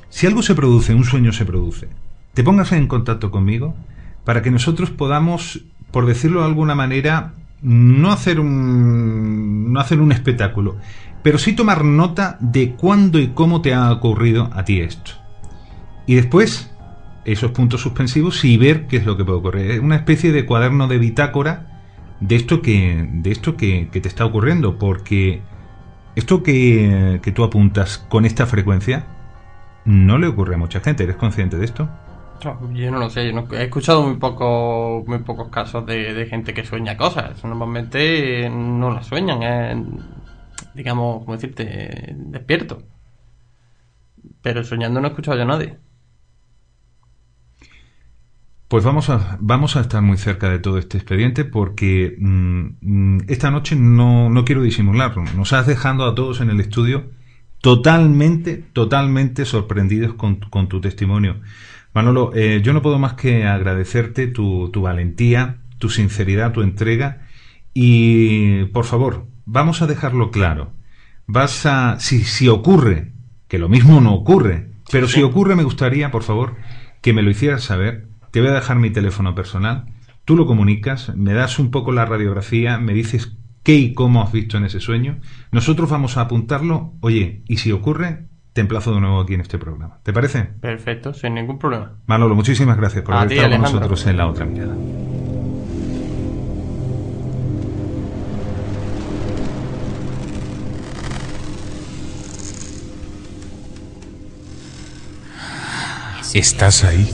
si 0.09 0.29
algo 0.29 0.40
se 0.40 0.55
produce, 0.55 0.94
un 0.94 1.05
sueño 1.05 1.33
se 1.33 1.44
produce, 1.44 1.88
te 2.33 2.44
pongas 2.44 2.70
en 2.70 2.87
contacto 2.87 3.33
conmigo 3.33 3.75
para 4.25 4.40
que 4.42 4.53
nosotros 4.53 4.90
podamos, 4.90 5.62
por 5.90 6.07
decirlo 6.07 6.40
de 6.40 6.47
alguna 6.47 6.77
manera, 6.77 7.35
no 7.64 8.12
hacer 8.12 8.38
un, 8.40 9.72
no 9.72 9.81
hacer 9.81 10.00
un 10.00 10.12
espectáculo, 10.12 10.77
pero 11.22 11.38
sí 11.38 11.55
tomar 11.55 11.83
nota 11.83 12.37
de 12.40 12.72
cuándo 12.74 13.18
y 13.18 13.29
cómo 13.29 13.62
te 13.62 13.72
ha 13.72 13.90
ocurrido 13.90 14.50
a 14.53 14.64
ti 14.64 14.81
esto. 14.81 15.12
Y 16.07 16.14
después, 16.14 16.70
esos 17.24 17.53
puntos 17.53 17.81
suspensivos 17.81 18.44
y 18.44 18.59
ver 18.59 18.87
qué 18.87 18.98
es 18.98 19.07
lo 19.07 19.16
que 19.16 19.24
puede 19.24 19.38
ocurrir. 19.38 19.70
Es 19.70 19.81
una 19.81 19.96
especie 19.96 20.31
de 20.31 20.44
cuaderno 20.44 20.88
de 20.88 20.98
bitácora 20.98 21.81
de 22.20 22.37
esto 22.37 22.61
que, 22.61 23.09
de 23.11 23.31
esto 23.31 23.57
que, 23.57 23.88
que 23.90 24.00
te 24.03 24.09
está 24.09 24.27
ocurriendo, 24.27 24.79
porque 24.79 25.40
esto 26.16 26.42
que, 26.42 27.20
que 27.22 27.33
tú 27.33 27.44
apuntas 27.44 27.96
con 27.96 28.27
esta 28.27 28.44
frecuencia, 28.44 29.07
no 29.87 30.18
le 30.18 30.27
ocurre 30.27 30.57
a 30.57 30.59
mucha 30.59 30.81
gente. 30.81 31.05
¿Eres 31.05 31.16
consciente 31.16 31.57
de 31.57 31.64
esto? 31.64 31.88
Yo 32.40 32.90
no 32.90 32.99
lo 32.99 33.09
sé, 33.11 33.27
yo 33.27 33.33
no- 33.33 33.49
he 33.53 33.64
escuchado 33.64 34.03
muy 34.03 34.16
poco, 34.18 35.03
muy 35.07 35.18
pocos 35.20 35.49
casos 35.51 35.87
de, 35.87 36.12
de 36.14 36.27
gente 36.27 36.53
que 36.53 36.64
sueña 36.64 36.97
cosas. 36.97 37.42
Normalmente 37.44 38.51
no 38.51 38.90
las 38.92 39.07
sueñan, 39.07 39.42
es, 39.42 39.77
digamos, 40.75 41.20
¿cómo 41.25 41.35
decirte? 41.35 42.14
Despierto. 42.16 42.83
Pero 44.44 44.62
soñando 44.62 45.01
no 45.01 45.09
he 45.09 45.11
escuchado 45.11 45.37
yo 45.38 45.42
a 45.42 45.47
nadie. 45.47 45.70
Pues 48.68 48.83
vamos 48.85 49.11
a, 49.11 49.37
vamos 49.40 49.77
a 49.77 49.81
estar 49.83 50.03
muy 50.03 50.16
cerca 50.16 50.49
de 50.51 50.59
todo 50.59 50.79
este 50.79 50.97
expediente 50.97 51.44
porque 51.44 52.16
mm, 52.18 52.64
mm, 52.81 53.18
esta 53.29 53.51
noche 53.51 53.77
no, 53.77 54.31
no 54.31 54.44
quiero 54.44 54.62
disimularlo. 54.62 55.23
Nos 55.37 55.53
has 55.53 55.66
dejando 55.66 56.05
a 56.05 56.14
todos 56.14 56.40
en 56.40 56.51
el 56.51 56.61
estudio 56.61 57.11
totalmente, 57.61 58.57
totalmente 58.73 59.44
sorprendidos 59.44 60.14
con, 60.14 60.37
con 60.40 60.68
tu 60.68 60.81
testimonio. 60.81 61.40
Manolo, 61.94 62.33
eh, 62.35 62.61
yo 62.62 62.72
no 62.72 62.83
puedo 62.83 62.98
más 62.98 63.14
que 63.14 63.46
agradecerte 63.46 64.26
tu, 64.26 64.68
tu 64.70 64.83
valentía, 64.83 65.59
tu 65.78 65.90
sinceridad, 65.90 66.52
tu 66.52 66.62
entrega 66.62 67.22
y, 67.72 68.64
por 68.66 68.85
favor, 68.85 69.28
vamos 69.44 69.80
a 69.80 69.87
dejarlo 69.87 70.30
claro. 70.30 70.72
Vas 71.26 71.66
a, 71.66 71.98
si, 72.00 72.24
si 72.24 72.48
ocurre, 72.48 73.12
que 73.48 73.59
lo 73.59 73.68
mismo 73.68 74.00
no 74.00 74.12
ocurre, 74.12 74.72
pero 74.90 75.09
si 75.09 75.22
ocurre 75.22 75.54
me 75.54 75.62
gustaría, 75.62 76.11
por 76.11 76.24
favor, 76.24 76.57
que 77.00 77.12
me 77.12 77.22
lo 77.22 77.30
hicieras 77.30 77.62
saber. 77.62 78.09
Te 78.33 78.40
voy 78.40 78.50
a 78.50 78.54
dejar 78.54 78.76
mi 78.76 78.90
teléfono 78.90 79.35
personal. 79.35 79.87
Tú 80.24 80.37
lo 80.37 80.46
comunicas, 80.46 81.14
me 81.14 81.33
das 81.33 81.59
un 81.59 81.70
poco 81.70 81.92
la 81.92 82.07
radiografía, 82.07 82.78
me 82.78 82.94
dices 82.94 83.37
qué 83.62 83.76
y 83.76 83.94
cómo 83.94 84.22
has 84.22 84.33
visto 84.33 84.57
en 84.57 84.64
ese 84.64 84.80
sueño. 84.80 85.20
Nosotros 85.52 85.88
vamos 85.90 86.16
a 86.16 86.22
apuntarlo. 86.22 86.94
Oye, 87.00 87.42
y 87.46 87.59
si 87.59 87.70
ocurre, 87.72 88.26
te 88.55 88.61
emplazo 88.61 88.95
de 88.95 89.01
nuevo 89.01 89.21
aquí 89.21 89.35
en 89.35 89.40
este 89.40 89.59
programa. 89.59 89.99
¿Te 90.05 90.12
parece? 90.12 90.45
Perfecto, 90.45 91.12
sin 91.12 91.35
ningún 91.35 91.59
problema. 91.59 91.99
Manolo, 92.07 92.37
muchísimas 92.37 92.77
gracias 92.77 93.05
por 93.05 93.14
A 93.14 93.19
haber 93.23 93.31
ti, 93.31 93.35
estado 93.35 93.51
con 93.51 93.62
nosotros 93.62 94.07
en 94.07 94.17
la 94.17 94.29
otra 94.29 94.47
mirada. 94.47 94.75
¿Estás 106.33 106.85
ahí? 106.85 107.11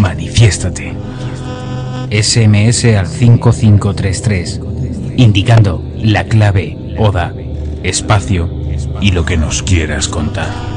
Manifiéstate. 0.00 0.94
SMS 2.10 2.84
al 2.96 3.06
5533, 3.06 4.60
indicando 5.16 5.84
la 5.96 6.24
clave 6.24 6.94
ODA, 6.98 7.34
espacio 7.82 8.59
y 9.00 9.12
lo 9.12 9.24
que 9.24 9.36
nos 9.36 9.62
quieras 9.62 10.08
contar. 10.08 10.69